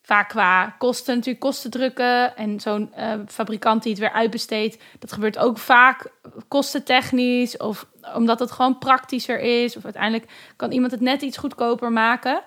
vaak 0.03 0.29
qua 0.29 0.75
kosten 0.79 1.15
natuurlijk 1.15 1.45
kosten 1.45 1.71
drukken. 1.71 2.37
En 2.37 2.61
zo'n 2.61 2.93
uh, 2.99 3.15
fabrikant 3.27 3.83
die 3.83 3.93
het 3.93 4.01
weer 4.01 4.13
uitbesteedt, 4.13 4.83
dat 4.99 5.13
gebeurt 5.13 5.39
ook 5.39 5.59
vaak 5.59 6.13
kostentechnisch. 6.49 7.57
Of 7.57 7.87
omdat 8.15 8.39
het 8.39 8.51
gewoon 8.51 8.79
praktischer 8.79 9.41
is. 9.41 9.77
Of 9.77 9.85
uiteindelijk 9.85 10.31
kan 10.57 10.73
iemand 10.73 10.93
het 10.93 11.01
net 11.01 11.23
iets 11.23 11.37
goedkoper 11.37 11.93
maken. 11.93 12.43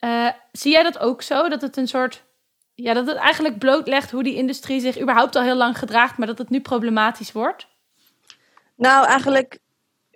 Uh, 0.00 0.28
zie 0.52 0.72
jij 0.72 0.82
dat 0.82 0.98
ook 0.98 1.22
zo? 1.22 1.48
Dat 1.48 1.60
het 1.60 1.76
een 1.76 1.88
soort. 1.88 2.24
Ja, 2.76 2.94
dat 2.94 3.06
het 3.06 3.16
eigenlijk 3.16 3.58
blootlegt 3.58 4.10
hoe 4.10 4.22
die 4.22 4.34
industrie 4.34 4.80
zich 4.80 5.00
überhaupt 5.00 5.36
al 5.36 5.42
heel 5.42 5.56
lang 5.56 5.78
gedraagt, 5.78 6.18
maar 6.18 6.26
dat 6.26 6.38
het 6.38 6.50
nu 6.50 6.60
problematisch 6.60 7.32
wordt? 7.32 7.68
Nou, 8.76 9.06
eigenlijk 9.06 9.58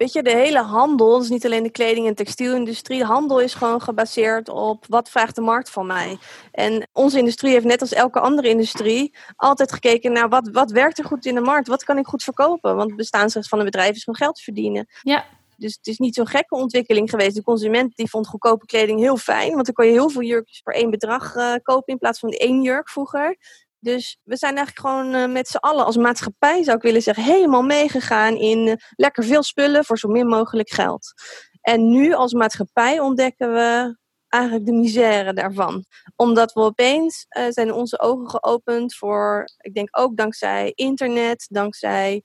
weet 0.01 0.13
je, 0.13 0.23
de 0.23 0.37
hele 0.37 0.63
handel, 0.63 1.19
dus 1.19 1.29
niet 1.29 1.45
alleen 1.45 1.63
de 1.63 1.71
kleding- 1.71 2.07
en 2.07 2.15
textielindustrie, 2.15 2.99
de 2.99 3.05
handel 3.05 3.41
is 3.41 3.55
gewoon 3.55 3.81
gebaseerd 3.81 4.49
op 4.49 4.85
wat 4.89 5.11
vraagt 5.11 5.35
de 5.35 5.41
markt 5.41 5.71
van 5.71 5.87
mij. 5.87 6.19
En 6.53 6.89
onze 6.93 7.19
industrie 7.19 7.53
heeft 7.53 7.65
net 7.65 7.81
als 7.81 7.93
elke 7.93 8.21
andere 8.21 8.49
industrie 8.49 9.15
altijd 9.37 9.73
gekeken 9.73 10.13
naar 10.13 10.29
wat, 10.29 10.49
wat 10.53 10.71
werkt 10.71 10.99
er 10.99 11.05
goed 11.05 11.27
in 11.27 11.35
de 11.35 11.41
markt, 11.41 11.69
wat 11.69 11.85
kan 11.85 11.99
ik 11.99 12.07
goed 12.07 12.23
verkopen. 12.23 12.77
Want 12.77 12.89
het 12.89 12.97
bestaansrecht 12.97 13.49
van 13.49 13.59
een 13.59 13.65
bedrijf 13.65 13.97
is 13.97 14.05
om 14.05 14.15
geld 14.15 14.35
te 14.35 14.43
verdienen. 14.43 14.87
Ja. 15.03 15.25
Dus 15.61 15.75
het 15.77 15.87
is 15.87 15.99
niet 15.99 16.15
zo'n 16.15 16.27
gekke 16.27 16.55
ontwikkeling 16.55 17.11
geweest. 17.11 17.35
De 17.35 17.43
consument 17.43 17.97
die 17.97 18.11
vond 18.11 18.27
goedkope 18.27 18.67
kleding 18.67 19.01
heel 19.01 19.17
fijn, 19.17 19.53
want 19.53 19.65
dan 19.65 19.75
kon 19.75 19.87
je 19.87 19.93
heel 19.93 20.11
veel 20.11 20.23
jurkjes 20.23 20.61
voor 20.65 20.73
één 20.73 20.91
bedrag 20.91 21.35
uh, 21.35 21.55
kopen 21.63 21.93
in 21.93 21.99
plaats 21.99 22.19
van 22.19 22.31
één 22.31 22.63
jurk 22.63 22.89
vroeger. 22.89 23.37
Dus 23.79 24.19
we 24.23 24.37
zijn 24.37 24.57
eigenlijk 24.57 24.87
gewoon 24.87 25.15
uh, 25.15 25.33
met 25.33 25.49
z'n 25.49 25.57
allen 25.57 25.85
als 25.85 25.97
maatschappij, 25.97 26.63
zou 26.63 26.77
ik 26.77 26.83
willen 26.83 27.03
zeggen, 27.03 27.25
helemaal 27.25 27.63
meegegaan 27.63 28.37
in 28.37 28.67
uh, 28.67 28.75
lekker 28.91 29.25
veel 29.25 29.43
spullen 29.43 29.85
voor 29.85 29.99
zo 29.99 30.09
min 30.09 30.27
mogelijk 30.27 30.71
geld. 30.71 31.13
En 31.61 31.91
nu 31.91 32.13
als 32.13 32.33
maatschappij 32.33 33.01
ontdekken 33.01 33.53
we 33.53 33.99
eigenlijk 34.29 34.67
de 34.67 34.73
misère 34.73 35.33
daarvan. 35.33 35.85
Omdat 36.17 36.53
we 36.53 36.61
opeens 36.61 37.27
zijn 37.49 37.73
onze 37.73 38.01
ogen 38.01 38.31
geopend 38.31 38.95
voor, 38.95 39.45
ik 39.59 39.75
denk 39.75 39.89
ook 39.91 40.17
dankzij 40.17 40.73
internet, 40.75 41.47
dankzij 41.49 42.23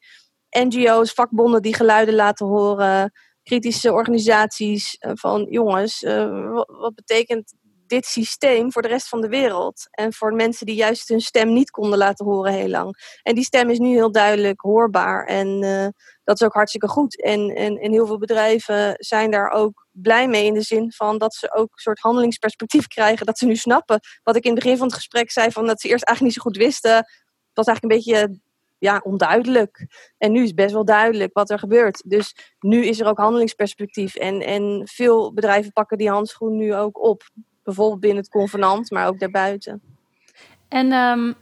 NGO's, 0.64 1.12
vakbonden 1.12 1.62
die 1.62 1.76
geluiden 1.76 2.16
laten 2.16 2.46
horen, 2.46 3.12
kritische 3.44 3.94
organisaties 3.94 4.98
van 5.00 5.48
jongens, 5.50 6.02
wat 6.66 6.96
betekent 6.96 7.54
dit 7.88 8.06
systeem 8.06 8.72
voor 8.72 8.82
de 8.82 8.88
rest 8.88 9.08
van 9.08 9.22
de 9.22 9.28
wereld. 9.28 9.88
En 9.92 10.14
voor 10.14 10.34
mensen 10.34 10.66
die 10.66 10.76
juist 10.76 11.08
hun 11.08 11.22
stem 11.22 11.54
niet 11.54 11.70
konden 11.70 11.98
laten 11.98 12.26
horen 12.26 12.54
heel 12.54 12.68
lang. 12.68 13.20
En 13.24 13.36
die 13.36 13.44
stem 13.44 13.70
is 13.70 13.78
nu 13.78 13.88
heel 13.88 14.12
duidelijk 14.12 14.62
hoorbaar. 14.62 15.26
En 15.26 15.64
uh, 15.64 15.88
dat 16.24 16.40
is 16.40 16.48
ook 16.48 16.54
hartstikke 16.54 16.88
goed. 16.88 17.22
En, 17.22 17.56
en, 17.56 17.78
en 17.78 17.92
heel 17.92 18.06
veel 18.06 18.18
bedrijven 18.18 18.96
zijn 18.98 19.32
daar 19.32 19.50
ook 19.50 19.88
blij 19.92 20.28
mee 20.28 20.46
in 20.46 20.54
de 20.54 20.62
zin 20.62 20.92
van 20.92 21.18
dat 21.18 21.34
ze 21.34 21.54
ook 21.54 21.72
een 21.72 21.82
soort 21.82 22.00
handelingsperspectief 22.00 22.88
krijgen. 22.88 23.26
Dat 23.26 23.38
ze 23.38 23.46
nu 23.46 23.56
snappen 23.56 24.00
wat 24.24 24.36
ik 24.36 24.44
in 24.44 24.52
het 24.52 24.60
begin 24.60 24.78
van 24.78 24.88
het 24.88 24.96
gesprek 24.96 25.32
zei, 25.32 25.52
van 25.52 25.68
dat 25.68 25.82
ze 25.82 25.88
eerst 25.88 26.04
eigenlijk 26.04 26.36
niet 26.36 26.44
zo 26.44 26.50
goed 26.50 26.64
wisten. 26.64 26.96
Het 26.96 27.66
was 27.66 27.68
eigenlijk 27.68 28.06
een 28.06 28.14
beetje 28.14 28.40
ja, 28.86 29.02
onduidelijk. 29.04 29.88
En 30.18 30.32
nu 30.32 30.44
is 30.44 30.54
best 30.54 30.74
wel 30.74 30.86
duidelijk 30.86 31.34
wat 31.34 31.50
er 31.50 31.60
gebeurt. 31.60 32.04
Dus 32.06 32.36
nu 32.60 32.86
is 32.86 33.00
er 33.00 33.08
ook 33.08 33.18
handelingsperspectief. 33.18 34.16
En, 34.16 34.42
en 34.42 34.82
veel 34.92 35.34
bedrijven 35.34 35.72
pakken 35.72 35.98
die 35.98 36.10
handschoen 36.10 36.56
nu 36.58 36.76
ook 36.76 37.04
op 37.04 37.24
bijvoorbeeld 37.64 38.00
binnen 38.00 38.24
het 38.24 38.32
convenant, 38.32 38.92
maar 38.92 39.08
ook 39.08 39.20
daarbuiten. 39.20 39.82
En 40.68 40.92
um, 40.92 41.36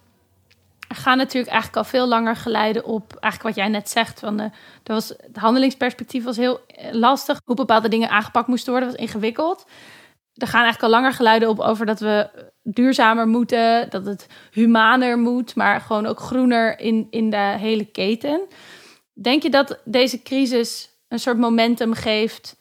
gaan 0.87 1.17
natuurlijk 1.17 1.51
eigenlijk 1.51 1.83
al 1.83 1.91
veel 1.91 2.07
langer 2.07 2.35
geleiden 2.35 2.85
op 2.85 3.15
eigenlijk 3.19 3.55
wat 3.55 3.65
jij 3.65 3.73
net 3.73 3.89
zegt. 3.89 4.19
Van 4.19 4.39
er 4.39 4.51
was, 4.83 5.09
het 5.09 5.37
handelingsperspectief 5.37 6.23
was 6.23 6.37
heel 6.37 6.59
eh, 6.67 6.93
lastig. 6.93 7.41
Hoe 7.45 7.55
bepaalde 7.55 7.89
dingen 7.89 8.09
aangepakt 8.09 8.47
moesten 8.47 8.71
worden, 8.71 8.89
was 8.89 8.99
ingewikkeld. 8.99 9.65
Er 10.33 10.47
gaan 10.47 10.63
eigenlijk 10.63 10.93
al 10.93 10.99
langer 10.99 11.13
geluiden 11.13 11.49
op 11.49 11.59
over 11.59 11.85
dat 11.85 11.99
we 11.99 12.29
duurzamer 12.63 13.27
moeten, 13.27 13.89
dat 13.89 14.05
het 14.05 14.27
humaner 14.51 15.17
moet, 15.17 15.55
maar 15.55 15.81
gewoon 15.81 16.05
ook 16.05 16.19
groener 16.19 16.79
in, 16.79 17.07
in 17.09 17.29
de 17.29 17.55
hele 17.57 17.85
keten. 17.85 18.47
Denk 19.13 19.43
je 19.43 19.49
dat 19.49 19.79
deze 19.85 20.21
crisis 20.21 20.89
een 21.07 21.19
soort 21.19 21.37
momentum 21.37 21.93
geeft 21.93 22.55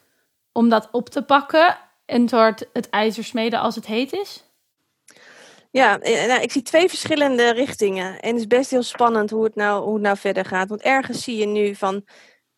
om 0.53 0.69
dat 0.69 0.89
op 0.91 1.09
te 1.09 1.23
pakken? 1.23 1.77
een 2.13 2.29
soort 2.29 2.67
het 2.73 2.91
ijzer 2.91 3.25
smeden 3.25 3.61
als 3.61 3.75
het 3.75 3.87
heet 3.87 4.13
is? 4.13 4.45
Ja, 5.71 6.01
eh, 6.01 6.27
nou, 6.27 6.43
ik 6.43 6.53
zie 6.53 6.63
twee 6.63 6.89
verschillende 6.89 7.53
richtingen. 7.53 8.21
En 8.21 8.31
het 8.31 8.39
is 8.39 8.47
best 8.47 8.71
heel 8.71 8.83
spannend 8.83 9.31
hoe 9.31 9.45
het, 9.45 9.55
nou, 9.55 9.85
hoe 9.85 9.93
het 9.93 10.03
nou 10.03 10.17
verder 10.17 10.45
gaat. 10.45 10.69
Want 10.69 10.83
ergens 10.83 11.23
zie 11.23 11.37
je 11.37 11.47
nu 11.47 11.75
van 11.75 12.05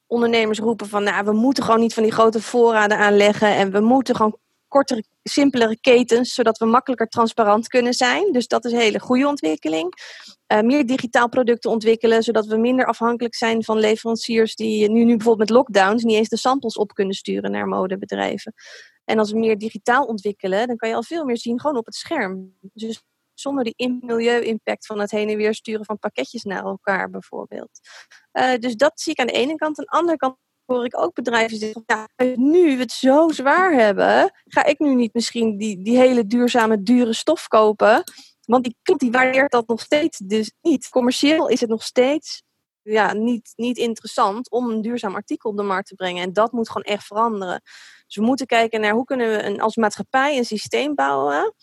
ondernemers 0.06 0.58
roepen 0.58 0.88
van... 0.88 1.02
nou, 1.02 1.24
we 1.24 1.32
moeten 1.32 1.64
gewoon 1.64 1.80
niet 1.80 1.94
van 1.94 2.02
die 2.02 2.12
grote 2.12 2.40
voorraden 2.40 2.98
aanleggen... 2.98 3.48
en 3.48 3.70
we 3.70 3.80
moeten 3.80 4.16
gewoon 4.16 4.38
kortere, 4.74 5.04
simpelere 5.22 5.80
ketens... 5.80 6.34
zodat 6.34 6.58
we 6.58 6.64
makkelijker 6.64 7.08
transparant 7.08 7.68
kunnen 7.68 7.94
zijn. 7.94 8.32
Dus 8.32 8.46
dat 8.46 8.64
is 8.64 8.72
een 8.72 8.78
hele 8.78 9.00
goede 9.00 9.28
ontwikkeling. 9.28 9.92
Uh, 10.52 10.60
meer 10.60 10.86
digitaal 10.86 11.28
producten 11.28 11.70
ontwikkelen... 11.70 12.22
zodat 12.22 12.46
we 12.46 12.56
minder 12.56 12.86
afhankelijk 12.86 13.34
zijn 13.34 13.64
van 13.64 13.78
leveranciers... 13.78 14.54
die 14.54 14.90
nu, 14.90 15.04
nu 15.04 15.16
bijvoorbeeld 15.16 15.48
met 15.48 15.58
lockdowns 15.58 16.02
niet 16.02 16.16
eens 16.16 16.28
de 16.28 16.36
samples 16.36 16.76
op 16.76 16.92
kunnen 16.92 17.14
sturen 17.14 17.50
naar 17.50 17.66
modebedrijven. 17.66 18.52
En 19.04 19.18
als 19.18 19.30
we 19.30 19.38
meer 19.38 19.58
digitaal 19.58 20.04
ontwikkelen, 20.04 20.66
dan 20.66 20.76
kan 20.76 20.88
je 20.88 20.94
al 20.94 21.02
veel 21.02 21.24
meer 21.24 21.38
zien 21.38 21.60
gewoon 21.60 21.76
op 21.76 21.86
het 21.86 21.94
scherm. 21.94 22.58
Dus 22.60 23.02
zonder 23.34 23.64
die 23.64 23.98
milieu-impact 24.00 24.86
van 24.86 25.00
het 25.00 25.10
heen 25.10 25.28
en 25.28 25.36
weer 25.36 25.54
sturen 25.54 25.84
van 25.84 25.98
pakketjes 25.98 26.42
naar 26.42 26.64
elkaar 26.64 27.10
bijvoorbeeld. 27.10 27.80
Uh, 28.32 28.54
dus 28.58 28.76
dat 28.76 29.00
zie 29.00 29.12
ik 29.12 29.18
aan 29.18 29.26
de 29.26 29.32
ene 29.32 29.54
kant. 29.54 29.78
Aan 29.78 29.84
de 29.84 29.90
andere 29.90 30.16
kant 30.16 30.36
hoor 30.66 30.84
ik 30.84 30.98
ook 30.98 31.14
bedrijven 31.14 31.58
zeggen, 31.58 31.82
ja, 31.86 32.08
nu 32.34 32.76
we 32.76 32.82
het 32.82 32.92
zo 32.92 33.28
zwaar 33.28 33.72
hebben, 33.72 34.32
ga 34.44 34.64
ik 34.64 34.78
nu 34.78 34.94
niet 34.94 35.14
misschien 35.14 35.58
die, 35.58 35.82
die 35.82 35.96
hele 35.96 36.26
duurzame, 36.26 36.82
dure 36.82 37.12
stof 37.12 37.48
kopen. 37.48 38.02
Want 38.44 38.64
die 38.64 38.76
klant 38.82 39.00
die 39.00 39.10
waardeert 39.10 39.52
dat 39.52 39.66
nog 39.66 39.80
steeds 39.80 40.18
dus 40.18 40.52
niet. 40.60 40.88
Commercieel 40.88 41.48
is 41.48 41.60
het 41.60 41.70
nog 41.70 41.82
steeds 41.82 42.42
ja, 42.82 43.12
niet, 43.12 43.52
niet 43.56 43.78
interessant 43.78 44.50
om 44.50 44.70
een 44.70 44.80
duurzaam 44.80 45.14
artikel 45.14 45.50
op 45.50 45.56
de 45.56 45.62
markt 45.62 45.88
te 45.88 45.94
brengen. 45.94 46.22
En 46.22 46.32
dat 46.32 46.52
moet 46.52 46.68
gewoon 46.68 46.82
echt 46.82 47.06
veranderen. 47.06 47.60
Dus 48.06 48.16
we 48.16 48.22
moeten 48.22 48.46
kijken 48.46 48.80
naar 48.80 48.92
hoe 48.92 49.04
kunnen 49.04 49.28
we 49.28 49.42
een, 49.42 49.60
als 49.60 49.76
maatschappij 49.76 50.36
een 50.38 50.44
systeem 50.44 50.94
bouwen. 50.94 51.54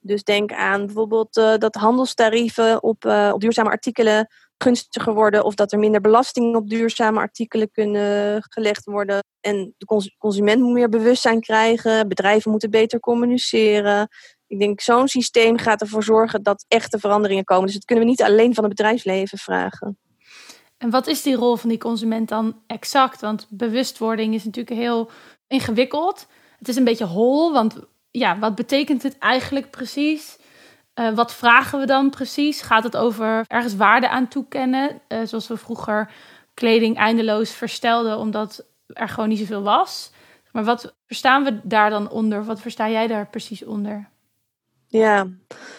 Dus 0.00 0.22
denk 0.22 0.52
aan 0.52 0.86
bijvoorbeeld 0.86 1.36
uh, 1.36 1.56
dat 1.56 1.74
handelstarieven 1.74 2.82
op, 2.82 3.04
uh, 3.04 3.30
op 3.34 3.40
duurzame 3.40 3.70
artikelen 3.70 4.28
gunstiger 4.62 5.14
worden. 5.14 5.44
Of 5.44 5.54
dat 5.54 5.72
er 5.72 5.78
minder 5.78 6.00
belasting 6.00 6.56
op 6.56 6.68
duurzame 6.68 7.18
artikelen 7.18 7.70
kunnen 7.70 8.42
gelegd 8.48 8.84
worden. 8.84 9.22
En 9.40 9.74
de 9.78 10.12
consument 10.18 10.60
moet 10.60 10.72
meer 10.72 10.88
bewustzijn 10.88 11.40
krijgen. 11.40 12.08
Bedrijven 12.08 12.50
moeten 12.50 12.70
beter 12.70 13.00
communiceren. 13.00 14.08
Ik 14.46 14.58
denk 14.58 14.80
zo'n 14.80 15.08
systeem 15.08 15.58
gaat 15.58 15.80
ervoor 15.80 16.02
zorgen 16.02 16.42
dat 16.42 16.64
echte 16.68 16.98
veranderingen 16.98 17.44
komen. 17.44 17.64
Dus 17.64 17.74
dat 17.74 17.84
kunnen 17.84 18.04
we 18.04 18.10
niet 18.10 18.22
alleen 18.22 18.54
van 18.54 18.64
het 18.64 18.74
bedrijfsleven 18.74 19.38
vragen. 19.38 19.98
En 20.78 20.90
wat 20.90 21.06
is 21.06 21.22
die 21.22 21.36
rol 21.36 21.56
van 21.56 21.68
die 21.68 21.78
consument 21.78 22.28
dan 22.28 22.62
exact? 22.66 23.20
Want 23.20 23.46
bewustwording 23.50 24.34
is 24.34 24.44
natuurlijk 24.44 24.76
heel 24.76 25.10
ingewikkeld. 25.46 26.26
Het 26.58 26.68
is 26.68 26.76
een 26.76 26.84
beetje 26.84 27.04
hol, 27.04 27.52
want 27.52 27.76
ja, 28.10 28.38
wat 28.38 28.54
betekent 28.54 29.02
het 29.02 29.18
eigenlijk 29.18 29.70
precies? 29.70 30.38
Uh, 30.94 31.14
wat 31.14 31.34
vragen 31.34 31.78
we 31.78 31.86
dan 31.86 32.10
precies? 32.10 32.62
Gaat 32.62 32.84
het 32.84 32.96
over 32.96 33.44
ergens 33.46 33.76
waarde 33.76 34.08
aan 34.08 34.28
toekennen? 34.28 35.00
Uh, 35.08 35.18
zoals 35.24 35.48
we 35.48 35.56
vroeger 35.56 36.12
kleding 36.54 36.96
eindeloos 36.96 37.50
verstelden 37.50 38.18
omdat 38.18 38.66
er 38.86 39.08
gewoon 39.08 39.28
niet 39.28 39.38
zoveel 39.38 39.62
was. 39.62 40.12
Maar 40.52 40.64
wat 40.64 40.94
verstaan 41.06 41.44
we 41.44 41.60
daar 41.62 41.90
dan 41.90 42.10
onder? 42.10 42.44
Wat 42.44 42.60
versta 42.60 42.90
jij 42.90 43.06
daar 43.06 43.28
precies 43.28 43.64
onder? 43.64 44.08
Ja, 44.86 45.28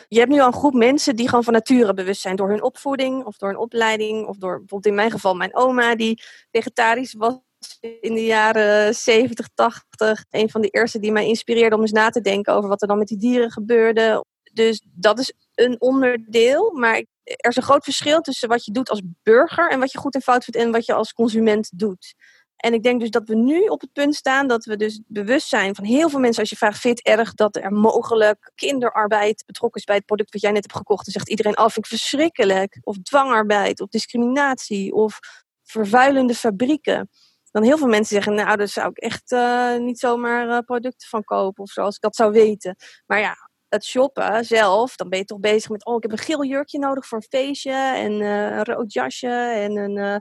je 0.07 0.19
hebt 0.19 0.31
nu 0.31 0.39
al 0.39 0.47
een 0.47 0.53
groep 0.53 0.73
mensen 0.73 1.15
die 1.15 1.27
gewoon 1.27 1.43
van 1.43 1.53
nature 1.53 1.93
bewust 1.93 2.21
zijn 2.21 2.35
door 2.35 2.49
hun 2.49 2.63
opvoeding 2.63 3.25
of 3.25 3.37
door 3.37 3.49
een 3.49 3.57
opleiding 3.57 4.27
of 4.27 4.37
door 4.37 4.57
bijvoorbeeld 4.57 4.85
in 4.85 4.95
mijn 4.95 5.11
geval 5.11 5.35
mijn 5.35 5.55
oma 5.55 5.95
die 5.95 6.21
vegetarisch 6.51 7.13
was 7.13 7.39
in 7.79 8.13
de 8.13 8.25
jaren 8.25 8.95
70, 8.95 9.47
80. 9.53 10.25
Een 10.29 10.49
van 10.49 10.61
de 10.61 10.67
eerste 10.67 10.99
die 10.99 11.11
mij 11.11 11.27
inspireerde 11.27 11.75
om 11.75 11.81
eens 11.81 11.91
na 11.91 12.09
te 12.09 12.21
denken 12.21 12.53
over 12.53 12.69
wat 12.69 12.81
er 12.81 12.87
dan 12.87 12.97
met 12.97 13.07
die 13.07 13.17
dieren 13.17 13.51
gebeurde. 13.51 14.23
Dus 14.53 14.85
dat 14.93 15.19
is 15.19 15.33
een 15.55 15.81
onderdeel, 15.81 16.71
maar 16.71 16.95
er 17.23 17.49
is 17.49 17.55
een 17.55 17.63
groot 17.63 17.83
verschil 17.83 18.21
tussen 18.21 18.49
wat 18.49 18.65
je 18.65 18.71
doet 18.71 18.89
als 18.89 19.01
burger 19.23 19.69
en 19.69 19.79
wat 19.79 19.91
je 19.91 19.97
goed 19.97 20.15
en 20.15 20.21
fout 20.21 20.43
vindt 20.43 20.59
en 20.59 20.71
wat 20.71 20.85
je 20.85 20.93
als 20.93 21.13
consument 21.13 21.69
doet. 21.75 22.15
En 22.61 22.73
ik 22.73 22.83
denk 22.83 22.99
dus 22.99 23.09
dat 23.09 23.27
we 23.27 23.35
nu 23.35 23.61
op 23.65 23.81
het 23.81 23.93
punt 23.93 24.15
staan 24.15 24.47
dat 24.47 24.65
we 24.65 24.75
dus 24.75 25.01
bewust 25.07 25.47
zijn 25.47 25.75
van 25.75 25.85
heel 25.85 26.09
veel 26.09 26.19
mensen. 26.19 26.39
Als 26.39 26.49
je 26.49 26.55
vraagt, 26.55 26.79
vind 26.79 27.01
je 27.03 27.11
het 27.11 27.19
erg 27.19 27.33
dat 27.33 27.55
er 27.55 27.71
mogelijk 27.71 28.51
kinderarbeid 28.55 29.43
betrokken 29.45 29.79
is 29.79 29.85
bij 29.85 29.95
het 29.95 30.05
product 30.05 30.31
wat 30.33 30.41
jij 30.41 30.51
net 30.51 30.61
hebt 30.61 30.77
gekocht? 30.77 31.05
Dan 31.05 31.13
zegt 31.13 31.29
iedereen, 31.29 31.57
oh, 31.57 31.63
vind 31.63 31.77
ik 31.77 31.85
verschrikkelijk. 31.85 32.77
Of 32.81 32.97
dwangarbeid, 32.97 33.81
of 33.81 33.87
discriminatie, 33.87 34.93
of 34.93 35.19
vervuilende 35.63 36.35
fabrieken. 36.35 37.09
Dan 37.51 37.63
heel 37.63 37.77
veel 37.77 37.87
mensen 37.87 38.15
zeggen, 38.15 38.33
nou, 38.33 38.57
daar 38.57 38.67
zou 38.67 38.89
ik 38.89 38.97
echt 38.97 39.31
uh, 39.31 39.77
niet 39.77 39.99
zomaar 39.99 40.47
uh, 40.47 40.59
producten 40.59 41.07
van 41.07 41.23
kopen 41.23 41.63
of 41.63 41.69
zo, 41.69 41.81
als 41.81 41.95
ik 41.95 42.01
dat 42.01 42.15
zou 42.15 42.31
weten. 42.31 42.75
Maar 43.05 43.19
ja, 43.19 43.35
het 43.71 43.85
shoppen 43.85 44.45
zelf, 44.45 44.95
dan 44.95 45.09
ben 45.09 45.19
je 45.19 45.25
toch 45.25 45.39
bezig 45.39 45.69
met, 45.69 45.85
oh, 45.85 45.95
ik 45.95 46.01
heb 46.01 46.11
een 46.11 46.17
geel 46.17 46.43
jurkje 46.43 46.79
nodig 46.79 47.05
voor 47.05 47.17
een 47.17 47.39
feestje 47.39 47.71
en 47.95 48.11
uh, 48.11 48.45
een 48.45 48.63
rood 48.63 48.93
jasje 48.93 49.27
en 49.55 49.77
een 49.77 49.97
uh, 49.97 50.15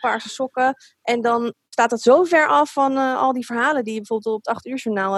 paarse 0.00 0.28
sokken. 0.28 0.74
En 1.02 1.20
dan 1.20 1.54
staat 1.68 1.90
dat 1.90 2.00
zo 2.00 2.24
ver 2.24 2.48
af 2.48 2.72
van 2.72 2.92
uh, 2.92 3.20
al 3.20 3.32
die 3.32 3.46
verhalen 3.46 3.84
die 3.84 3.92
je 3.92 3.98
bijvoorbeeld 3.98 4.34
op 4.34 4.44
het 4.44 4.54
8 4.54 4.66
uur 4.66 4.76
journaal 4.76 5.14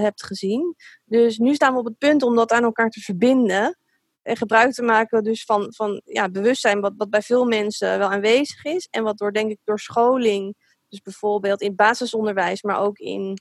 hebt 0.00 0.24
gezien. 0.24 0.74
Dus 1.04 1.38
nu 1.38 1.54
staan 1.54 1.72
we 1.72 1.78
op 1.78 1.84
het 1.84 1.98
punt 1.98 2.22
om 2.22 2.36
dat 2.36 2.52
aan 2.52 2.64
elkaar 2.64 2.90
te 2.90 3.00
verbinden. 3.00 3.78
En 4.22 4.36
gebruik 4.36 4.72
te 4.72 4.82
maken 4.82 5.22
dus 5.22 5.44
van, 5.44 5.72
van 5.74 6.00
ja, 6.04 6.28
bewustzijn 6.28 6.80
wat, 6.80 6.92
wat 6.96 7.10
bij 7.10 7.22
veel 7.22 7.44
mensen 7.44 7.98
wel 7.98 8.10
aanwezig 8.10 8.64
is. 8.64 8.88
En 8.90 9.02
wat 9.02 9.18
door, 9.18 9.32
denk 9.32 9.50
ik, 9.50 9.58
door 9.64 9.80
scholing, 9.80 10.56
dus 10.88 11.00
bijvoorbeeld 11.00 11.60
in 11.60 11.74
basisonderwijs, 11.74 12.62
maar 12.62 12.80
ook 12.80 12.98
in 12.98 13.38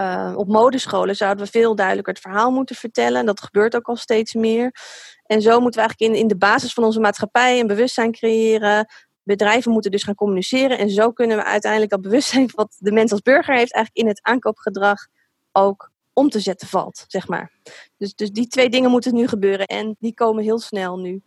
uh, 0.00 0.32
op 0.36 0.48
modescholen 0.48 1.16
zouden 1.16 1.44
we 1.44 1.50
veel 1.50 1.74
duidelijker 1.74 2.12
het 2.12 2.22
verhaal 2.22 2.50
moeten 2.50 2.76
vertellen. 2.76 3.20
En 3.20 3.26
dat 3.26 3.40
gebeurt 3.40 3.76
ook 3.76 3.88
al 3.88 3.96
steeds 3.96 4.34
meer. 4.34 4.74
En 5.22 5.42
zo 5.42 5.60
moeten 5.60 5.80
we 5.80 5.86
eigenlijk 5.86 6.14
in, 6.14 6.20
in 6.20 6.28
de 6.28 6.36
basis 6.36 6.72
van 6.72 6.84
onze 6.84 7.00
maatschappij 7.00 7.60
een 7.60 7.66
bewustzijn 7.66 8.12
creëren. 8.12 8.86
Bedrijven 9.22 9.72
moeten 9.72 9.90
dus 9.90 10.02
gaan 10.02 10.14
communiceren. 10.14 10.78
En 10.78 10.90
zo 10.90 11.12
kunnen 11.12 11.36
we 11.36 11.44
uiteindelijk 11.44 11.90
dat 11.90 12.00
bewustzijn 12.00 12.50
wat 12.54 12.76
de 12.78 12.92
mens 12.92 13.12
als 13.12 13.20
burger 13.20 13.54
heeft, 13.54 13.74
eigenlijk 13.74 14.04
in 14.04 14.14
het 14.14 14.22
aankoopgedrag 14.22 15.06
ook 15.52 15.90
om 16.12 16.28
te 16.28 16.40
zetten 16.40 16.68
valt, 16.68 17.04
zeg 17.08 17.28
maar. 17.28 17.52
Dus, 17.96 18.14
dus 18.14 18.30
die 18.30 18.46
twee 18.46 18.68
dingen 18.68 18.90
moeten 18.90 19.14
nu 19.14 19.26
gebeuren. 19.26 19.66
En 19.66 19.96
die 19.98 20.14
komen 20.14 20.42
heel 20.42 20.58
snel 20.58 20.98
nu. 20.98 21.22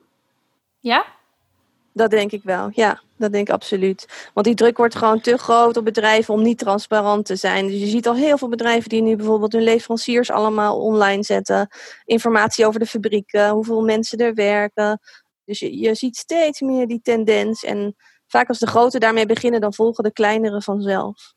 Ja? 0.79 1.05
Dat 1.93 2.09
denk 2.09 2.31
ik 2.31 2.43
wel, 2.43 2.69
ja, 2.71 3.01
dat 3.17 3.31
denk 3.31 3.47
ik 3.47 3.53
absoluut. 3.53 4.29
Want 4.33 4.45
die 4.45 4.55
druk 4.55 4.77
wordt 4.77 4.95
gewoon 4.95 5.21
te 5.21 5.37
groot 5.37 5.77
op 5.77 5.85
bedrijven 5.85 6.33
om 6.33 6.41
niet 6.41 6.57
transparant 6.57 7.25
te 7.25 7.35
zijn. 7.35 7.67
Dus 7.67 7.79
je 7.79 7.87
ziet 7.87 8.07
al 8.07 8.15
heel 8.15 8.37
veel 8.37 8.49
bedrijven 8.49 8.89
die 8.89 9.01
nu 9.01 9.15
bijvoorbeeld 9.15 9.51
hun 9.51 9.63
leveranciers 9.63 10.31
allemaal 10.31 10.81
online 10.81 11.23
zetten. 11.23 11.67
Informatie 12.05 12.65
over 12.65 12.79
de 12.79 12.85
fabrieken, 12.85 13.49
hoeveel 13.49 13.81
mensen 13.81 14.17
er 14.17 14.33
werken. 14.33 14.99
Dus 15.45 15.59
je, 15.59 15.79
je 15.79 15.95
ziet 15.95 16.17
steeds 16.17 16.61
meer 16.61 16.87
die 16.87 16.99
tendens. 17.01 17.63
En 17.63 17.95
vaak 18.27 18.47
als 18.47 18.59
de 18.59 18.67
grote 18.67 18.99
daarmee 18.99 19.25
beginnen, 19.25 19.61
dan 19.61 19.73
volgen 19.73 20.03
de 20.03 20.13
kleinere 20.13 20.61
vanzelf. 20.61 21.33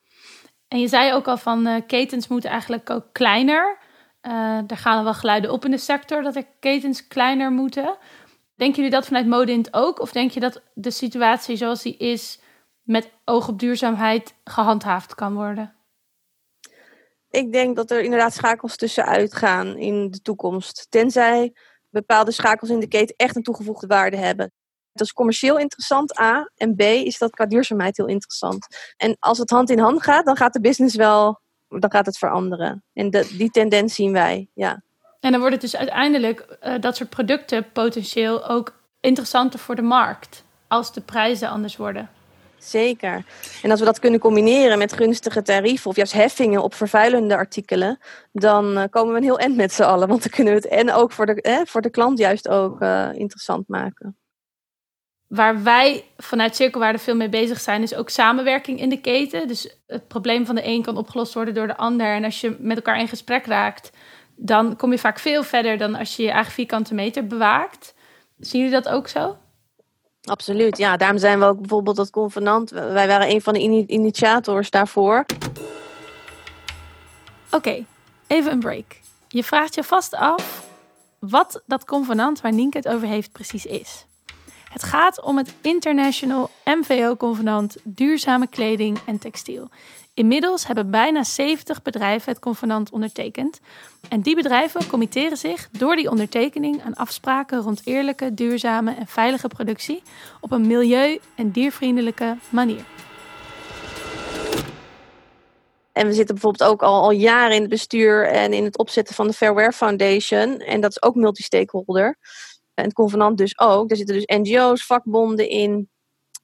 En 0.68 0.80
je 0.80 0.88
zei 0.88 1.12
ook 1.12 1.28
al 1.28 1.36
van 1.36 1.66
uh, 1.66 1.80
ketens 1.86 2.28
moeten 2.28 2.50
eigenlijk 2.50 2.90
ook 2.90 3.04
kleiner. 3.12 3.78
Uh, 4.22 4.58
daar 4.66 4.78
gaan 4.78 5.04
wel 5.04 5.14
geluiden 5.14 5.52
op 5.52 5.64
in 5.64 5.70
de 5.70 5.78
sector 5.78 6.22
dat 6.22 6.36
er 6.36 6.46
ketens 6.60 7.06
kleiner 7.06 7.50
moeten. 7.50 7.96
Denken 8.56 8.76
jullie 8.76 8.90
dat 8.90 9.06
vanuit 9.06 9.26
Modint 9.26 9.74
ook? 9.74 10.00
Of 10.00 10.12
denk 10.12 10.30
je 10.30 10.40
dat 10.40 10.62
de 10.74 10.90
situatie 10.90 11.56
zoals 11.56 11.82
die 11.82 11.96
is 11.96 12.40
met 12.82 13.10
oog 13.24 13.48
op 13.48 13.58
duurzaamheid 13.58 14.34
gehandhaafd 14.44 15.14
kan 15.14 15.34
worden? 15.34 15.74
Ik 17.30 17.52
denk 17.52 17.76
dat 17.76 17.90
er 17.90 18.02
inderdaad 18.02 18.34
schakels 18.34 18.76
tussenuit 18.76 19.34
gaan 19.34 19.76
in 19.76 20.10
de 20.10 20.20
toekomst. 20.20 20.86
Tenzij 20.90 21.52
bepaalde 21.90 22.30
schakels 22.30 22.70
in 22.70 22.80
de 22.80 22.88
keten 22.88 23.16
echt 23.16 23.36
een 23.36 23.42
toegevoegde 23.42 23.86
waarde 23.86 24.16
hebben. 24.16 24.52
Dat 24.92 25.06
is 25.06 25.12
commercieel 25.12 25.58
interessant, 25.58 26.20
A. 26.20 26.50
En 26.56 26.74
B 26.74 26.80
is 26.80 27.18
dat 27.18 27.30
qua 27.30 27.46
duurzaamheid 27.46 27.96
heel 27.96 28.06
interessant. 28.06 28.66
En 28.96 29.16
als 29.18 29.38
het 29.38 29.50
hand 29.50 29.70
in 29.70 29.78
hand 29.78 30.02
gaat, 30.02 30.26
dan 30.26 30.36
gaat 30.36 30.52
de 30.52 30.60
business 30.60 30.96
wel, 30.96 31.40
dan 31.68 31.90
gaat 31.90 32.06
het 32.06 32.18
veranderen. 32.18 32.84
En 32.92 33.10
die 33.10 33.50
tendens 33.50 33.94
zien 33.94 34.12
wij, 34.12 34.48
ja. 34.54 34.83
En 35.24 35.30
dan 35.30 35.40
wordt 35.40 35.54
het 35.54 35.64
dus 35.64 35.76
uiteindelijk 35.76 36.58
uh, 36.62 36.74
dat 36.80 36.96
soort 36.96 37.10
producten 37.10 37.66
potentieel 37.72 38.48
ook 38.48 38.74
interessanter 39.00 39.58
voor 39.58 39.74
de 39.74 39.82
markt. 39.82 40.44
Als 40.68 40.92
de 40.92 41.00
prijzen 41.00 41.48
anders 41.48 41.76
worden. 41.76 42.08
Zeker. 42.58 43.24
En 43.62 43.70
als 43.70 43.80
we 43.80 43.86
dat 43.86 43.98
kunnen 43.98 44.20
combineren 44.20 44.78
met 44.78 44.92
gunstige 44.92 45.42
tarieven 45.42 45.90
of 45.90 45.96
juist 45.96 46.12
heffingen 46.12 46.62
op 46.62 46.74
vervuilende 46.74 47.36
artikelen, 47.36 47.98
dan 48.32 48.78
uh, 48.78 48.84
komen 48.90 49.12
we 49.12 49.18
een 49.18 49.24
heel 49.24 49.38
eind 49.38 49.56
met 49.56 49.72
z'n 49.72 49.82
allen. 49.82 50.08
Want 50.08 50.22
dan 50.22 50.30
kunnen 50.30 50.52
we 50.52 50.58
het 50.58 50.68
en 50.68 50.92
ook 50.92 51.12
voor 51.12 51.26
de, 51.26 51.42
eh, 51.42 51.60
voor 51.64 51.80
de 51.80 51.90
klant 51.90 52.18
juist 52.18 52.48
ook 52.48 52.80
uh, 52.80 53.08
interessant 53.12 53.68
maken. 53.68 54.16
Waar 55.26 55.62
wij 55.62 56.04
vanuit 56.16 56.56
Cirkelwaarde 56.56 56.98
veel 56.98 57.16
mee 57.16 57.28
bezig 57.28 57.60
zijn, 57.60 57.82
is 57.82 57.94
ook 57.94 58.08
samenwerking 58.08 58.80
in 58.80 58.88
de 58.88 59.00
keten. 59.00 59.48
Dus 59.48 59.76
het 59.86 60.08
probleem 60.08 60.46
van 60.46 60.54
de 60.54 60.66
een 60.66 60.82
kan 60.82 60.96
opgelost 60.96 61.34
worden 61.34 61.54
door 61.54 61.66
de 61.66 61.76
ander. 61.76 62.06
En 62.06 62.24
als 62.24 62.40
je 62.40 62.56
met 62.58 62.76
elkaar 62.76 63.00
in 63.00 63.08
gesprek 63.08 63.46
raakt, 63.46 63.90
dan 64.36 64.76
kom 64.76 64.90
je 64.90 64.98
vaak 64.98 65.18
veel 65.18 65.42
verder 65.42 65.78
dan 65.78 65.94
als 65.94 66.16
je 66.16 66.22
je 66.22 66.30
eigen 66.30 66.52
vierkante 66.52 66.94
meter 66.94 67.26
bewaakt. 67.26 67.94
Zien 68.38 68.60
jullie 68.60 68.82
dat 68.82 68.92
ook 68.92 69.08
zo? 69.08 69.36
Absoluut, 70.24 70.76
ja. 70.76 70.96
Daarom 70.96 71.18
zijn 71.18 71.38
we 71.38 71.44
ook 71.44 71.60
bijvoorbeeld 71.60 71.96
dat 71.96 72.10
convenant. 72.10 72.70
Wij 72.70 73.06
waren 73.06 73.30
een 73.30 73.42
van 73.42 73.52
de 73.52 73.86
initiators 73.86 74.70
daarvoor. 74.70 75.24
Oké, 77.46 77.56
okay, 77.56 77.86
even 78.26 78.52
een 78.52 78.60
break. 78.60 79.00
Je 79.28 79.44
vraagt 79.44 79.74
je 79.74 79.82
vast 79.82 80.14
af 80.14 80.66
wat 81.18 81.62
dat 81.66 81.84
convenant 81.84 82.40
waar 82.40 82.52
Nienke 82.52 82.76
het 82.76 82.88
over 82.88 83.08
heeft 83.08 83.32
precies 83.32 83.66
is. 83.66 84.06
Het 84.70 84.82
gaat 84.82 85.22
om 85.22 85.36
het 85.36 85.54
International 85.60 86.50
MVO-convenant 86.64 87.76
Duurzame 87.82 88.46
Kleding 88.46 88.98
en 89.06 89.18
Textiel. 89.18 89.68
Inmiddels 90.14 90.66
hebben 90.66 90.90
bijna 90.90 91.22
70 91.22 91.82
bedrijven 91.82 92.32
het 92.32 92.40
convenant 92.40 92.90
ondertekend. 92.90 93.60
En 94.08 94.20
die 94.20 94.34
bedrijven 94.34 94.86
committeren 94.86 95.36
zich 95.36 95.68
door 95.70 95.96
die 95.96 96.10
ondertekening 96.10 96.82
aan 96.82 96.94
afspraken 96.94 97.60
rond 97.60 97.80
eerlijke, 97.84 98.34
duurzame 98.34 98.94
en 98.94 99.06
veilige 99.06 99.48
productie 99.48 100.02
op 100.40 100.52
een 100.52 100.66
milieu- 100.66 101.18
en 101.36 101.50
diervriendelijke 101.50 102.36
manier. 102.48 102.84
En 105.92 106.06
we 106.06 106.12
zitten 106.12 106.34
bijvoorbeeld 106.34 106.70
ook 106.70 106.82
al, 106.82 107.02
al 107.02 107.10
jaren 107.10 107.54
in 107.54 107.60
het 107.60 107.70
bestuur 107.70 108.26
en 108.28 108.52
in 108.52 108.64
het 108.64 108.78
opzetten 108.78 109.14
van 109.14 109.26
de 109.26 109.32
Fairware 109.32 109.72
Foundation. 109.72 110.58
En 110.58 110.80
dat 110.80 110.90
is 110.90 111.02
ook 111.02 111.14
multi-stakeholder. 111.14 112.16
En 112.74 112.84
het 112.84 112.92
convenant 112.92 113.38
dus 113.38 113.58
ook. 113.58 113.90
Er 113.90 113.96
zitten 113.96 114.14
dus 114.14 114.38
NGO's, 114.38 114.86
vakbonden 114.86 115.48
in, 115.48 115.88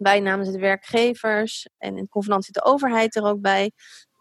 wij 0.01 0.21
namens 0.21 0.51
de 0.51 0.59
werkgevers 0.59 1.69
en 1.79 1.91
in 1.91 1.99
het 1.99 2.09
convenant 2.09 2.45
zit 2.45 2.55
de 2.55 2.65
overheid 2.65 3.17
er 3.17 3.25
ook 3.25 3.41
bij. 3.41 3.71